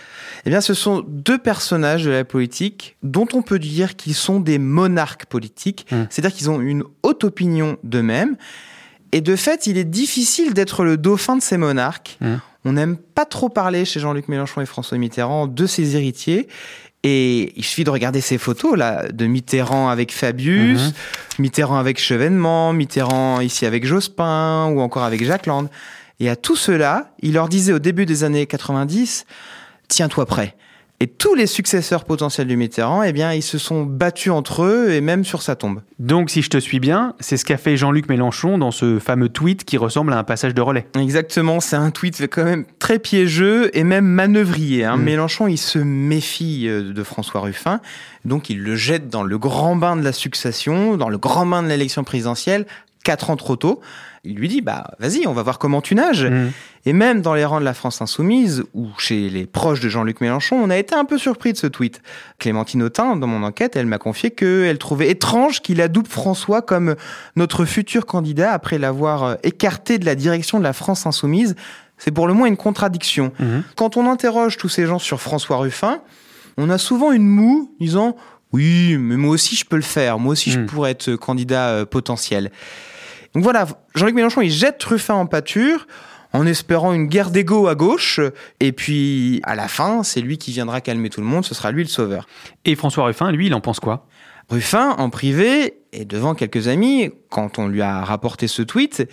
Eh 0.46 0.50
bien, 0.50 0.60
ce 0.60 0.74
sont 0.74 1.06
deux 1.08 1.38
personnages 1.38 2.04
de 2.04 2.10
la 2.10 2.26
politique 2.26 2.98
dont 3.04 3.28
on 3.34 3.44
peut 3.44 3.60
dire 3.60 3.96
qu'ils 3.96 4.16
sont 4.16 4.40
des 4.40 4.58
monarques 4.60 5.26
politiques, 5.28 5.86
Mm. 5.92 6.04
c'est-à-dire 6.10 6.36
qu'ils 6.36 6.50
ont 6.50 6.60
une 6.60 6.84
haute 7.04 7.24
opinion 7.24 7.78
d'eux-mêmes. 7.84 8.36
Et 9.12 9.22
de 9.22 9.36
fait, 9.36 9.68
il 9.68 9.78
est 9.78 9.84
difficile 9.84 10.54
d'être 10.54 10.84
le 10.84 10.98
dauphin 10.98 11.36
de 11.36 11.42
ces 11.42 11.58
monarques. 11.58 12.18
Mm. 12.22 12.36
On 12.66 12.74
n'aime 12.74 12.96
pas 12.98 13.26
trop 13.26 13.50
parler 13.50 13.86
chez 13.86 14.00
Jean-Luc 14.00 14.28
Mélenchon 14.28 14.62
et 14.62 14.66
François 14.66 14.98
Mitterrand 14.98 15.48
de 15.48 15.66
ses 15.66 15.96
héritiers. 15.96 16.48
Et 17.04 17.54
il 17.58 17.64
suffit 17.64 17.84
de 17.84 17.90
regarder 17.90 18.22
ces 18.22 18.38
photos 18.38 18.78
là 18.78 19.08
de 19.12 19.26
Mitterrand 19.26 19.90
avec 19.90 20.14
Fabius, 20.14 20.80
Mhm. 20.80 20.92
Mitterrand 21.40 21.78
avec 21.80 22.00
Chevènement, 22.00 22.74
Mitterrand 22.74 23.42
ici 23.42 23.66
avec 23.66 23.86
Jospin 23.86 24.68
ou 24.68 24.80
encore 24.82 25.04
avec 25.04 25.26
Jacques 25.26 25.48
Land. 25.48 25.68
Et 26.20 26.30
à 26.30 26.36
tout 26.36 26.56
cela, 26.56 27.12
il 27.24 27.34
leur 27.34 27.50
disait 27.50 27.74
au 27.74 27.80
début 27.80 28.06
des 28.06 28.24
années 28.24 28.46
90 28.46 29.26
tiens-toi 29.88 30.28
prêt. 30.28 30.56
Et 31.02 31.08
tous 31.08 31.34
les 31.34 31.48
successeurs 31.48 32.06
potentiels 32.06 32.46
du 32.46 32.56
Mitterrand, 32.56 33.02
eh 33.02 33.12
bien, 33.12 33.34
ils 33.34 33.42
se 33.42 33.58
sont 33.58 33.82
battus 33.82 34.32
entre 34.32 34.62
eux 34.62 34.92
et 34.92 35.02
même 35.02 35.26
sur 35.26 35.42
sa 35.42 35.56
tombe. 35.56 35.82
Donc, 35.98 36.30
si 36.30 36.44
je 36.44 36.50
te 36.52 36.60
suis 36.60 36.80
bien, 36.80 37.16
c'est 37.20 37.38
ce 37.38 37.44
qu'a 37.44 37.58
fait 37.58 37.76
Jean-Luc 37.76 38.08
Mélenchon 38.08 38.60
dans 38.60 38.70
ce 38.70 39.00
fameux 39.00 39.30
tweet 39.30 39.66
qui 39.66 39.78
ressemble 39.78 40.14
à 40.14 40.20
un 40.20 40.24
passage 40.24 40.54
de 40.54 40.62
relais. 40.62 40.86
Exactement, 40.96 41.60
c'est 41.60 41.76
un 41.76 41.90
tweet 41.90 42.22
quand 42.28 42.44
même 42.44 42.66
très 42.78 43.00
piégeux 43.00 43.76
et 43.76 43.84
même 43.84 44.06
manœuvrier. 44.06 44.86
Hein. 44.86 44.98
Mm. 44.98 45.02
Mélenchon, 45.02 45.48
il 45.48 45.58
se 45.58 45.80
méfie 45.80 46.68
euh, 46.68 46.94
de 46.94 47.04
François 47.04 47.42
Ruffin, 47.42 47.82
donc 48.24 48.52
il 48.52 48.62
le 48.62 48.76
jette 48.76 49.10
dans 49.10 49.24
le 49.24 49.40
grand 49.40 49.76
bain 49.76 49.96
de 49.96 50.04
la 50.04 50.14
succession, 50.14 50.98
dans 50.98 51.10
le 51.10 51.18
grand 51.18 51.48
bain 51.48 51.64
de 51.64 51.68
l'élection 51.68 52.04
présidentielle, 52.04 52.68
quatre 53.04 53.32
ans 53.32 53.38
trop 53.38 53.56
tôt. 53.56 53.82
Il 54.24 54.36
lui 54.36 54.48
dit, 54.48 54.62
bah 54.62 54.92
vas-y, 55.00 55.26
on 55.26 55.34
va 55.34 55.42
voir 55.42 55.58
comment 55.58 55.82
tu 55.82 55.96
nages. 55.96 56.26
Mhm. 56.26 56.52
Et 56.86 56.94
même 56.94 57.22
dans 57.24 57.34
les 57.34 57.44
rangs 57.44 57.60
de 57.60 57.66
la 57.66 57.74
France 57.74 58.02
insoumise, 58.04 58.64
ou 58.76 58.88
chez 59.00 59.30
les 59.30 59.48
proches 59.48 59.80
de 59.80 59.90
Jean-Luc 59.90 60.22
Mélenchon, 60.22 60.58
on 60.58 60.70
a 60.70 60.78
été 60.78 60.94
un 60.94 61.06
peu 61.06 61.18
surpris 61.18 61.54
de 61.54 61.58
ce 61.58 61.66
tweet. 61.66 62.02
Clémentine 62.38 62.84
Autain, 62.84 63.16
dans 63.16 63.26
mon 63.26 63.42
enquête, 63.44 63.76
elle 63.76 63.88
m'a 63.88 63.98
confié 63.98 64.30
qu'elle 64.30 64.78
trouvait 64.78 65.10
étrange 65.10 65.62
qu'il 65.62 65.82
adoube 65.82 66.08
François 66.08 66.62
comme 66.62 66.96
notre 67.36 67.66
futur 67.66 68.06
candidat 68.06 68.52
après 68.54 68.78
l'avoir 68.78 69.24
euh, 69.24 69.36
écarté 69.42 69.98
de 69.98 70.06
la 70.06 70.14
direction 70.14 70.60
de 70.60 70.64
la 70.64 70.74
France 70.74 71.08
insoumise. 71.08 71.56
C'est 71.98 72.12
pour 72.12 72.28
le 72.28 72.34
moins 72.34 72.48
une 72.48 72.58
contradiction. 72.58 73.32
Mhm. 73.40 73.64
Quand 73.76 73.98
on 73.98 74.08
interroge 74.08 74.58
tous 74.58 74.70
ces 74.70 74.86
gens 74.86 75.00
sur 75.00 75.20
François 75.20 75.58
Ruffin, 75.58 76.02
on 76.58 76.70
a 76.70 76.78
souvent 76.78 77.12
une 77.12 77.26
moue 77.28 77.74
disant 77.80 78.16
oui, 78.54 78.98
mais 79.00 79.16
moi 79.18 79.32
aussi 79.32 79.56
je 79.56 79.66
peux 79.66 79.78
le 79.78 79.82
faire, 79.82 80.20
moi 80.20 80.34
aussi 80.34 80.52
je 80.52 80.60
Mm. 80.60 80.66
pourrais 80.66 80.92
être 80.92 81.16
candidat 81.16 81.70
euh, 81.70 81.86
potentiel. 81.86 82.52
Donc 83.34 83.44
voilà, 83.44 83.66
Jean-Luc 83.96 84.16
Mélenchon, 84.16 84.42
il 84.42 84.52
jette 84.52 84.84
Ruffin 84.84 85.14
en 85.16 85.26
pâture 85.26 85.88
en 86.34 86.46
espérant 86.46 86.94
une 86.94 87.08
guerre 87.08 87.30
d'ego 87.30 87.68
à 87.68 87.76
gauche, 87.76 88.22
et 88.62 88.72
puis 88.72 89.42
à 89.44 89.54
la 89.54 89.68
fin, 89.68 90.02
c'est 90.04 90.22
lui 90.22 90.38
qui 90.38 90.52
viendra 90.52 90.80
calmer 90.80 91.10
tout 91.10 91.20
le 91.20 91.28
monde, 91.28 91.44
ce 91.44 91.54
sera 91.54 91.72
lui 91.72 91.84
le 91.84 91.90
sauveur. 91.90 92.26
Et 92.64 92.76
François 92.76 93.04
Ruffin, 93.04 93.32
lui, 93.32 93.48
il 93.48 93.54
en 93.54 93.60
pense 93.60 93.82
quoi? 93.82 94.08
Ruffin, 94.50 94.92
en 94.92 95.10
privé, 95.10 95.76
et 95.92 96.06
devant 96.06 96.34
quelques 96.34 96.70
amis, 96.70 97.12
quand 97.30 97.60
on 97.60 97.68
lui 97.68 97.82
a 97.82 98.04
rapporté 98.04 98.48
ce 98.48 98.62
tweet, 98.62 99.08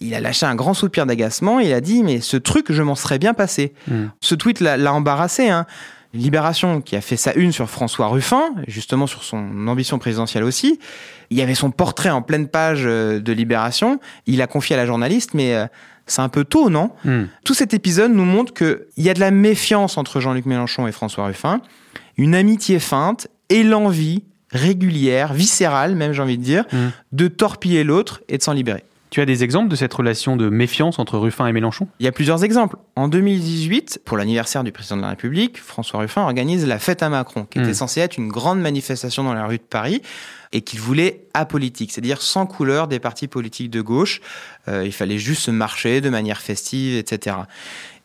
il 0.00 0.14
a 0.14 0.20
lâché 0.20 0.46
un 0.46 0.54
grand 0.54 0.72
soupir 0.74 1.04
d'agacement, 1.04 1.60
il 1.60 1.72
a 1.74 1.80
dit 1.82 2.02
«mais 2.04 2.20
ce 2.20 2.38
truc, 2.38 2.72
je 2.72 2.82
m'en 2.82 2.94
serais 2.94 3.18
bien 3.18 3.34
passé 3.34 3.74
Mhm. 3.88 4.10
Ce 4.20 4.34
tweet 4.34 4.60
l'a 4.60 4.92
embarrassé, 4.94 5.48
hein. 5.50 5.66
Libération, 6.14 6.80
qui 6.80 6.94
a 6.96 7.00
fait 7.00 7.16
sa 7.16 7.32
une 7.34 7.52
sur 7.52 7.68
François 7.70 8.08
Ruffin, 8.08 8.42
justement 8.68 9.06
sur 9.06 9.24
son 9.24 9.66
ambition 9.66 9.98
présidentielle 9.98 10.44
aussi. 10.44 10.78
Il 11.30 11.38
y 11.38 11.42
avait 11.42 11.54
son 11.54 11.70
portrait 11.70 12.10
en 12.10 12.20
pleine 12.22 12.48
page 12.48 12.82
euh, 12.84 13.18
de 13.20 13.32
Libération. 13.32 13.98
Il 14.26 14.42
a 14.42 14.46
confié 14.46 14.74
à 14.74 14.76
la 14.76 14.84
journaliste, 14.86 15.32
mais 15.34 15.54
euh, 15.54 15.66
c'est 16.06 16.20
un 16.20 16.28
peu 16.28 16.44
tôt, 16.44 16.68
non? 16.68 16.90
Mhm. 17.04 17.28
Tout 17.44 17.54
cet 17.54 17.72
épisode 17.74 18.12
nous 18.12 18.24
montre 18.26 18.52
qu'il 18.52 18.78
y 18.98 19.08
a 19.08 19.14
de 19.14 19.20
la 19.20 19.30
méfiance 19.30 19.96
entre 19.96 20.20
Jean-Luc 20.20 20.44
Mélenchon 20.46 20.86
et 20.86 20.92
François 20.92 21.24
Ruffin, 21.26 21.60
une 22.18 22.34
amitié 22.34 22.78
feinte 22.78 23.28
et 23.48 23.62
l'envie 23.62 24.24
régulière, 24.50 25.32
viscérale 25.32 25.94
même, 25.94 26.12
j'ai 26.12 26.20
envie 26.20 26.36
de 26.36 26.42
dire, 26.44 26.64
Mhm. 26.72 26.90
de 27.12 27.28
torpiller 27.28 27.84
l'autre 27.84 28.20
et 28.28 28.36
de 28.36 28.42
s'en 28.42 28.52
libérer. 28.52 28.84
Tu 29.12 29.20
as 29.20 29.26
des 29.26 29.44
exemples 29.44 29.68
de 29.68 29.76
cette 29.76 29.92
relation 29.92 30.36
de 30.38 30.48
méfiance 30.48 30.98
entre 30.98 31.18
Ruffin 31.18 31.46
et 31.46 31.52
Mélenchon? 31.52 31.86
Il 32.00 32.04
y 32.04 32.08
a 32.08 32.12
plusieurs 32.12 32.44
exemples. 32.44 32.76
En 32.96 33.08
2018, 33.08 34.00
pour 34.06 34.16
l'anniversaire 34.16 34.64
du 34.64 34.72
président 34.72 34.96
de 34.96 35.02
la 35.02 35.10
République, 35.10 35.60
François 35.60 36.00
Ruffin 36.00 36.22
organise 36.22 36.66
la 36.66 36.78
fête 36.78 37.02
à 37.02 37.10
Macron, 37.10 37.44
qui 37.44 37.58
Mm. 37.58 37.62
était 37.64 37.74
censée 37.74 38.00
être 38.00 38.16
une 38.16 38.28
grande 38.28 38.58
manifestation 38.62 39.22
dans 39.22 39.34
la 39.34 39.44
rue 39.44 39.58
de 39.58 39.62
Paris 39.62 40.00
et 40.54 40.62
qu'il 40.62 40.80
voulait 40.80 41.24
apolitique, 41.34 41.92
c'est-à-dire 41.92 42.22
sans 42.22 42.46
couleur 42.46 42.88
des 42.88 43.00
partis 43.00 43.28
politiques 43.28 43.68
de 43.68 43.82
gauche. 43.82 44.22
Euh, 44.68 44.82
il 44.86 44.92
fallait 44.92 45.18
juste 45.18 45.50
marcher 45.50 46.00
de 46.00 46.08
manière 46.08 46.40
festive, 46.40 46.96
etc. 46.96 47.36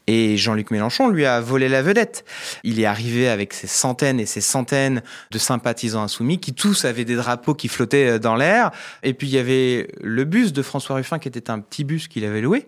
Et 0.07 0.37
Jean-Luc 0.37 0.71
Mélenchon 0.71 1.09
lui 1.09 1.25
a 1.25 1.41
volé 1.41 1.67
la 1.67 1.81
vedette. 1.81 2.23
Il 2.63 2.79
est 2.79 2.85
arrivé 2.85 3.27
avec 3.27 3.53
ses 3.53 3.67
centaines 3.67 4.19
et 4.19 4.25
ses 4.25 4.41
centaines 4.41 5.01
de 5.31 5.37
sympathisants 5.37 6.01
insoumis 6.03 6.39
qui 6.39 6.53
tous 6.53 6.85
avaient 6.85 7.03
des 7.05 7.15
drapeaux 7.17 7.53
qui 7.53 7.67
flottaient 7.67 8.11
euh, 8.11 8.19
dans 8.19 8.35
l'air. 8.35 8.71
Et 9.03 9.13
puis 9.13 9.27
il 9.27 9.33
y 9.33 9.37
avait 9.37 9.89
le 10.01 10.23
bus 10.23 10.53
de 10.53 10.61
François 10.61 10.95
Ruffin 10.95 11.19
qui 11.19 11.27
était 11.27 11.49
un 11.49 11.59
petit 11.59 11.83
bus 11.83 12.07
qu'il 12.07 12.23
avait 12.23 12.41
loué. 12.41 12.67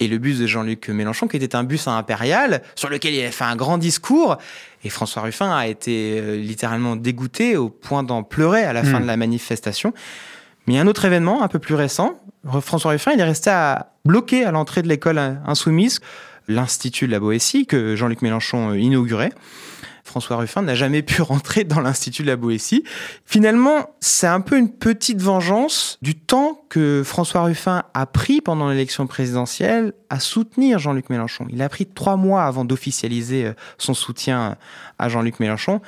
Et 0.00 0.08
le 0.08 0.18
bus 0.18 0.40
de 0.40 0.48
Jean-Luc 0.48 0.88
Mélenchon 0.88 1.28
qui 1.28 1.36
était 1.36 1.54
un 1.54 1.62
bus 1.62 1.86
impérial 1.86 2.62
sur 2.74 2.88
lequel 2.88 3.14
il 3.14 3.20
avait 3.20 3.30
fait 3.30 3.44
un 3.44 3.54
grand 3.54 3.78
discours. 3.78 4.36
Et 4.82 4.88
François 4.88 5.22
Ruffin 5.22 5.54
a 5.56 5.68
été 5.68 6.18
euh, 6.20 6.36
littéralement 6.36 6.96
dégoûté 6.96 7.56
au 7.56 7.68
point 7.68 8.02
d'en 8.02 8.24
pleurer 8.24 8.64
à 8.64 8.72
la 8.72 8.82
fin 8.82 8.98
Mm. 8.98 9.02
de 9.02 9.06
la 9.06 9.16
manifestation. 9.16 9.94
Mais 10.66 10.74
il 10.74 10.76
y 10.76 10.78
a 10.80 10.82
un 10.82 10.88
autre 10.88 11.04
événement 11.04 11.42
un 11.44 11.48
peu 11.48 11.60
plus 11.60 11.76
récent. 11.76 12.14
François 12.60 12.90
Ruffin, 12.90 13.12
il 13.14 13.20
est 13.20 13.24
resté 13.24 13.50
à, 13.50 13.92
bloqué 14.04 14.44
à 14.44 14.50
l'entrée 14.50 14.82
de 14.82 14.88
l'école 14.88 15.18
insoumise, 15.46 16.00
l'Institut 16.48 17.06
de 17.06 17.12
la 17.12 17.20
Boétie, 17.20 17.66
que 17.66 17.96
Jean-Luc 17.96 18.22
Mélenchon 18.22 18.70
euh, 18.70 18.78
inaugurait. 18.78 19.32
François 20.04 20.36
Ruffin 20.36 20.62
n'a 20.62 20.74
jamais 20.74 21.02
pu 21.02 21.22
rentrer 21.22 21.64
dans 21.64 21.80
l'Institut 21.80 22.22
de 22.22 22.28
la 22.28 22.36
Boétie. 22.36 22.84
Finalement, 23.24 23.94
c'est 24.00 24.26
un 24.26 24.40
peu 24.40 24.58
une 24.58 24.70
petite 24.70 25.20
vengeance 25.20 25.98
du 26.02 26.14
temps 26.14 26.64
que 26.68 27.02
François 27.04 27.44
Ruffin 27.44 27.84
a 27.94 28.06
pris 28.06 28.40
pendant 28.40 28.68
l'élection 28.68 29.06
présidentielle 29.06 29.92
à 30.10 30.20
soutenir 30.20 30.78
Jean-Luc 30.78 31.08
Mélenchon. 31.10 31.46
Il 31.50 31.62
a 31.62 31.68
pris 31.68 31.86
trois 31.86 32.16
mois 32.16 32.44
avant 32.44 32.64
d'officialiser 32.64 33.46
euh, 33.46 33.52
son 33.78 33.94
soutien 33.94 34.56
à 34.98 35.08
Jean-Luc 35.08 35.40
Mélenchon, 35.40 35.80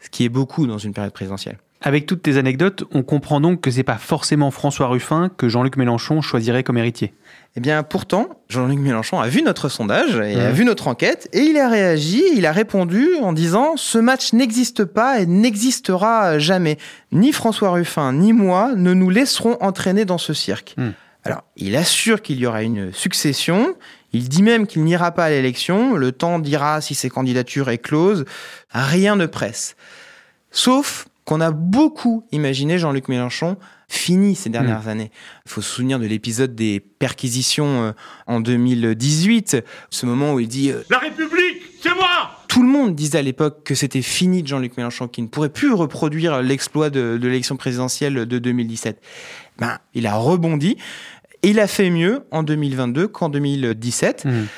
ce 0.00 0.10
qui 0.10 0.24
est 0.24 0.28
beaucoup 0.28 0.66
dans 0.66 0.78
une 0.78 0.92
période 0.92 1.12
présidentielle. 1.12 1.58
Avec 1.84 2.06
toutes 2.06 2.22
tes 2.22 2.36
anecdotes, 2.36 2.84
on 2.92 3.02
comprend 3.02 3.40
donc 3.40 3.60
que 3.60 3.70
c'est 3.70 3.82
pas 3.82 3.98
forcément 3.98 4.52
François 4.52 4.86
Ruffin 4.86 5.30
que 5.36 5.48
Jean-Luc 5.48 5.76
Mélenchon 5.76 6.20
choisirait 6.20 6.62
comme 6.62 6.78
héritier. 6.78 7.12
Eh 7.56 7.60
bien, 7.60 7.82
pourtant, 7.82 8.28
Jean-Luc 8.48 8.78
Mélenchon 8.78 9.18
a 9.18 9.26
vu 9.26 9.42
notre 9.42 9.68
sondage 9.68 10.16
et 10.16 10.40
a 10.40 10.52
vu 10.52 10.64
notre 10.64 10.86
enquête 10.86 11.28
et 11.32 11.40
il 11.40 11.58
a 11.58 11.68
réagi, 11.68 12.22
il 12.34 12.46
a 12.46 12.52
répondu 12.52 13.08
en 13.20 13.32
disant 13.32 13.76
ce 13.76 13.98
match 13.98 14.32
n'existe 14.32 14.84
pas 14.84 15.20
et 15.20 15.26
n'existera 15.26 16.38
jamais. 16.38 16.78
Ni 17.10 17.32
François 17.32 17.70
Ruffin 17.70 18.12
ni 18.12 18.32
moi 18.32 18.72
ne 18.76 18.94
nous 18.94 19.10
laisserons 19.10 19.56
entraîner 19.60 20.04
dans 20.04 20.18
ce 20.18 20.32
cirque. 20.32 20.74
Mhm. 20.78 20.94
Alors, 21.24 21.44
il 21.56 21.76
assure 21.76 22.22
qu'il 22.22 22.38
y 22.38 22.46
aura 22.46 22.62
une 22.62 22.92
succession. 22.92 23.74
Il 24.12 24.28
dit 24.28 24.42
même 24.42 24.66
qu'il 24.66 24.82
n'ira 24.84 25.12
pas 25.12 25.24
à 25.26 25.30
l'élection. 25.30 25.94
Le 25.94 26.12
temps 26.12 26.38
dira 26.38 26.80
si 26.80 26.94
ses 26.94 27.10
candidatures 27.10 27.70
est 27.70 27.78
close. 27.78 28.24
Rien 28.70 29.14
ne 29.16 29.26
presse. 29.26 29.76
Sauf 30.50 31.06
qu'on 31.32 31.40
a 31.40 31.50
beaucoup 31.50 32.26
imaginé 32.30 32.76
Jean-Luc 32.76 33.08
Mélenchon 33.08 33.56
fini 33.88 34.34
ces 34.34 34.50
dernières 34.50 34.88
années. 34.88 35.10
Il 35.46 35.50
faut 35.50 35.62
se 35.62 35.70
souvenir 35.76 35.98
de 35.98 36.04
l'épisode 36.04 36.54
des 36.54 36.78
perquisitions 36.78 37.84
euh, 37.84 37.92
en 38.26 38.40
2018, 38.40 39.56
ce 39.88 40.04
moment 40.04 40.34
où 40.34 40.40
il 40.40 40.48
dit 40.48 40.70
euh, 40.70 40.82
La 40.90 40.98
République, 40.98 41.62
c'est 41.82 41.94
moi 41.94 42.38
tout 42.48 42.62
le 42.62 42.68
monde 42.68 42.94
disait 42.94 43.16
à 43.16 43.22
l'époque 43.22 43.62
que 43.64 43.74
c'était 43.74 44.02
fini 44.02 44.42
de 44.42 44.48
Jean-Luc 44.48 44.76
Mélenchon, 44.76 45.08
qu'il 45.08 45.24
ne 45.24 45.28
pourrait 45.30 45.48
plus 45.48 45.72
reproduire 45.72 46.42
l'exploit 46.42 46.90
de, 46.90 47.16
de 47.16 47.26
l'élection 47.26 47.56
présidentielle 47.56 48.26
de 48.26 48.38
2017. 48.38 49.00
Ben, 49.56 49.78
il 49.94 50.06
a 50.06 50.16
rebondi 50.16 50.76
et 51.42 51.48
il 51.48 51.60
a 51.60 51.66
fait 51.66 51.88
mieux 51.88 52.26
en 52.30 52.42
2022 52.42 53.08
qu'en 53.08 53.30
2017. 53.30 54.26
Mhm. 54.26 54.48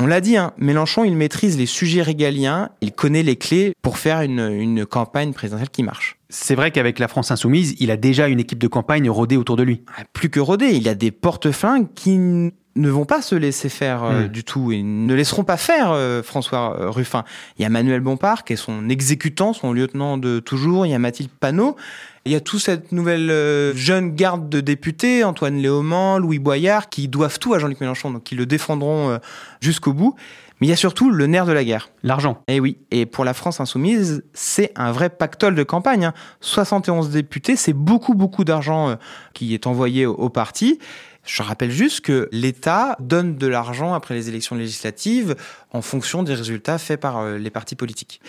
On 0.00 0.06
l'a 0.06 0.20
dit, 0.20 0.36
hein, 0.36 0.52
Mélenchon, 0.58 1.04
il 1.04 1.16
maîtrise 1.16 1.56
les 1.56 1.66
sujets 1.66 2.02
régaliens, 2.02 2.70
il 2.80 2.90
connaît 2.92 3.22
les 3.22 3.36
clés 3.36 3.74
pour 3.82 3.98
faire 3.98 4.22
une, 4.22 4.40
une 4.40 4.84
campagne 4.84 5.32
présidentielle 5.32 5.70
qui 5.70 5.84
marche. 5.84 6.16
C'est 6.36 6.56
vrai 6.56 6.72
qu'avec 6.72 6.98
la 6.98 7.06
France 7.06 7.30
Insoumise, 7.30 7.76
il 7.78 7.92
a 7.92 7.96
déjà 7.96 8.26
une 8.26 8.40
équipe 8.40 8.58
de 8.58 8.66
campagne 8.66 9.08
rodée 9.08 9.36
autour 9.36 9.54
de 9.54 9.62
lui. 9.62 9.82
Ah, 9.96 10.02
Plus 10.12 10.30
que 10.30 10.40
rodé, 10.40 10.70
il 10.72 10.82
y 10.82 10.88
a 10.88 10.96
des 10.96 11.12
porte-flingues 11.12 11.86
qui 11.94 12.18
ne 12.18 12.90
vont 12.90 13.04
pas 13.04 13.22
se 13.22 13.36
laisser 13.36 13.68
faire 13.68 14.02
euh, 14.02 14.24
Mm. 14.24 14.28
du 14.28 14.42
tout 14.42 14.72
et 14.72 14.82
ne 14.82 15.14
laisseront 15.14 15.44
pas 15.44 15.56
faire 15.56 15.92
euh, 15.92 16.24
François 16.24 16.76
euh, 16.80 16.90
Ruffin. 16.90 17.22
Il 17.56 17.62
y 17.62 17.64
a 17.64 17.68
Manuel 17.68 18.00
Bompard 18.00 18.42
qui 18.42 18.54
est 18.54 18.56
son 18.56 18.88
exécutant, 18.88 19.52
son 19.52 19.72
lieutenant 19.72 20.18
de 20.18 20.40
toujours. 20.40 20.86
Il 20.86 20.90
y 20.90 20.94
a 20.94 20.98
Mathilde 20.98 21.30
Panot. 21.30 21.76
Il 22.24 22.32
y 22.32 22.34
a 22.34 22.40
toute 22.40 22.60
cette 22.60 22.90
nouvelle 22.90 23.30
jeune 23.76 24.16
garde 24.16 24.48
de 24.48 24.60
députés, 24.60 25.22
Antoine 25.22 25.58
Léaumont, 25.58 26.18
Louis 26.18 26.40
Boyard, 26.40 26.88
qui 26.88 27.06
doivent 27.06 27.38
tout 27.38 27.54
à 27.54 27.60
Jean-Luc 27.60 27.80
Mélenchon, 27.80 28.10
donc 28.10 28.24
qui 28.24 28.34
le 28.34 28.46
défendront 28.46 29.18
jusqu'au 29.60 29.92
bout. 29.92 30.16
Mais 30.64 30.68
il 30.68 30.70
y 30.70 30.72
a 30.72 30.76
surtout 30.76 31.10
le 31.10 31.26
nerf 31.26 31.44
de 31.44 31.52
la 31.52 31.62
guerre. 31.62 31.90
L'argent. 32.02 32.42
Et 32.48 32.58
oui, 32.58 32.78
et 32.90 33.04
pour 33.04 33.26
la 33.26 33.34
France 33.34 33.60
insoumise, 33.60 34.24
c'est 34.32 34.72
un 34.76 34.92
vrai 34.92 35.10
pactole 35.10 35.54
de 35.54 35.62
campagne. 35.62 36.06
hein. 36.06 36.14
71 36.40 37.10
députés, 37.10 37.54
c'est 37.54 37.74
beaucoup, 37.74 38.14
beaucoup 38.14 38.44
d'argent 38.44 38.88
euh, 38.88 38.94
qui 39.34 39.52
est 39.52 39.66
envoyé 39.66 40.06
au, 40.06 40.14
au 40.14 40.30
parti. 40.30 40.78
Je 41.26 41.42
rappelle 41.42 41.70
juste 41.70 42.00
que 42.00 42.30
l'État 42.32 42.96
donne 42.98 43.36
de 43.36 43.46
l'argent 43.46 43.92
après 43.92 44.14
les 44.14 44.30
élections 44.30 44.56
législatives 44.56 45.36
en 45.70 45.82
fonction 45.82 46.22
des 46.22 46.32
résultats 46.32 46.78
faits 46.78 46.98
par 46.98 47.18
euh, 47.18 47.36
les 47.36 47.50
partis 47.50 47.76
politiques. 47.76 48.22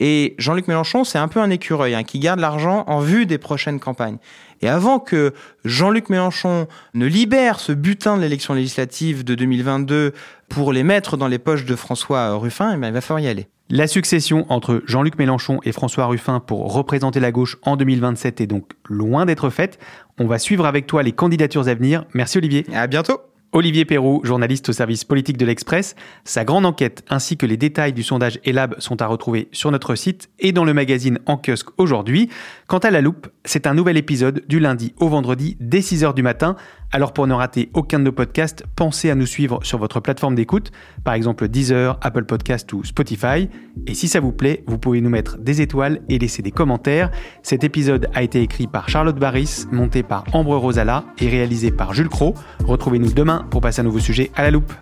Et 0.00 0.34
Jean-Luc 0.38 0.66
Mélenchon, 0.66 1.04
c'est 1.04 1.18
un 1.18 1.28
peu 1.28 1.40
un 1.40 1.50
écureuil 1.50 1.94
hein, 1.94 2.02
qui 2.02 2.18
garde 2.18 2.40
l'argent 2.40 2.84
en 2.86 3.00
vue 3.00 3.26
des 3.26 3.36
prochaines 3.36 3.78
campagnes. 3.78 4.16
Et 4.62 4.68
avant 4.68 4.98
que 4.98 5.34
Jean-Luc 5.64 6.08
Mélenchon 6.08 6.66
ne 6.94 7.06
libère 7.06 7.60
ce 7.60 7.72
butin 7.72 8.16
de 8.16 8.22
l'élection 8.22 8.54
législative 8.54 9.24
de 9.24 9.34
2022 9.34 10.12
pour 10.48 10.72
les 10.72 10.82
mettre 10.82 11.18
dans 11.18 11.28
les 11.28 11.38
poches 11.38 11.66
de 11.66 11.76
François 11.76 12.34
Ruffin, 12.34 12.72
eh 12.74 12.76
bien, 12.78 12.88
il 12.88 12.94
va 12.94 13.00
falloir 13.02 13.20
y 13.20 13.28
aller. 13.28 13.48
La 13.68 13.86
succession 13.86 14.46
entre 14.48 14.82
Jean-Luc 14.86 15.16
Mélenchon 15.18 15.60
et 15.62 15.70
François 15.70 16.06
Ruffin 16.06 16.40
pour 16.40 16.72
représenter 16.72 17.20
la 17.20 17.30
gauche 17.30 17.58
en 17.62 17.76
2027 17.76 18.40
est 18.40 18.46
donc 18.48 18.72
loin 18.88 19.26
d'être 19.26 19.48
faite. 19.48 19.78
On 20.18 20.26
va 20.26 20.38
suivre 20.38 20.66
avec 20.66 20.86
toi 20.88 21.04
les 21.04 21.12
candidatures 21.12 21.68
à 21.68 21.74
venir. 21.74 22.04
Merci 22.12 22.38
Olivier. 22.38 22.66
À 22.74 22.88
bientôt 22.88 23.20
Olivier 23.52 23.84
Perroux, 23.84 24.20
journaliste 24.22 24.68
au 24.68 24.72
service 24.72 25.04
politique 25.04 25.36
de 25.36 25.44
l'Express. 25.44 25.96
Sa 26.22 26.44
grande 26.44 26.64
enquête 26.64 27.04
ainsi 27.08 27.36
que 27.36 27.46
les 27.46 27.56
détails 27.56 27.92
du 27.92 28.04
sondage 28.04 28.38
Elab 28.44 28.76
sont 28.78 29.02
à 29.02 29.06
retrouver 29.08 29.48
sur 29.50 29.72
notre 29.72 29.96
site 29.96 30.30
et 30.38 30.52
dans 30.52 30.64
le 30.64 30.72
magazine 30.72 31.18
En 31.26 31.36
kiosque 31.36 31.70
aujourd'hui. 31.76 32.30
Quant 32.68 32.78
à 32.78 32.90
La 32.90 33.00
Loupe, 33.00 33.26
c'est 33.44 33.66
un 33.66 33.74
nouvel 33.74 33.96
épisode 33.96 34.44
du 34.46 34.60
lundi 34.60 34.94
au 34.98 35.08
vendredi 35.08 35.56
dès 35.58 35.80
6h 35.80 36.14
du 36.14 36.22
matin. 36.22 36.54
Alors 36.92 37.12
pour 37.12 37.26
ne 37.28 37.34
rater 37.34 37.70
aucun 37.74 38.00
de 38.00 38.04
nos 38.04 38.12
podcasts, 38.12 38.64
pensez 38.74 39.10
à 39.10 39.14
nous 39.14 39.26
suivre 39.26 39.60
sur 39.62 39.78
votre 39.78 40.00
plateforme 40.00 40.34
d'écoute, 40.34 40.72
par 41.04 41.14
exemple 41.14 41.46
Deezer, 41.46 41.96
Apple 42.00 42.24
Podcast 42.24 42.72
ou 42.72 42.82
Spotify. 42.82 43.48
Et 43.86 43.94
si 43.94 44.08
ça 44.08 44.18
vous 44.18 44.32
plaît, 44.32 44.64
vous 44.66 44.76
pouvez 44.76 45.00
nous 45.00 45.10
mettre 45.10 45.38
des 45.38 45.60
étoiles 45.60 46.00
et 46.08 46.18
laisser 46.18 46.42
des 46.42 46.50
commentaires. 46.50 47.12
Cet 47.44 47.62
épisode 47.62 48.08
a 48.12 48.24
été 48.24 48.42
écrit 48.42 48.66
par 48.66 48.88
Charlotte 48.88 49.18
Barris, 49.18 49.66
monté 49.70 50.02
par 50.02 50.24
Ambre 50.32 50.56
Rosala 50.56 51.04
et 51.20 51.28
réalisé 51.28 51.70
par 51.70 51.94
Jules 51.94 52.08
Cro. 52.08 52.34
Retrouvez-nous 52.64 53.12
demain 53.12 53.46
pour 53.50 53.60
passer 53.60 53.82
un 53.82 53.84
nouveau 53.84 54.00
sujet 54.00 54.32
à 54.34 54.42
la 54.42 54.50
loupe. 54.50 54.72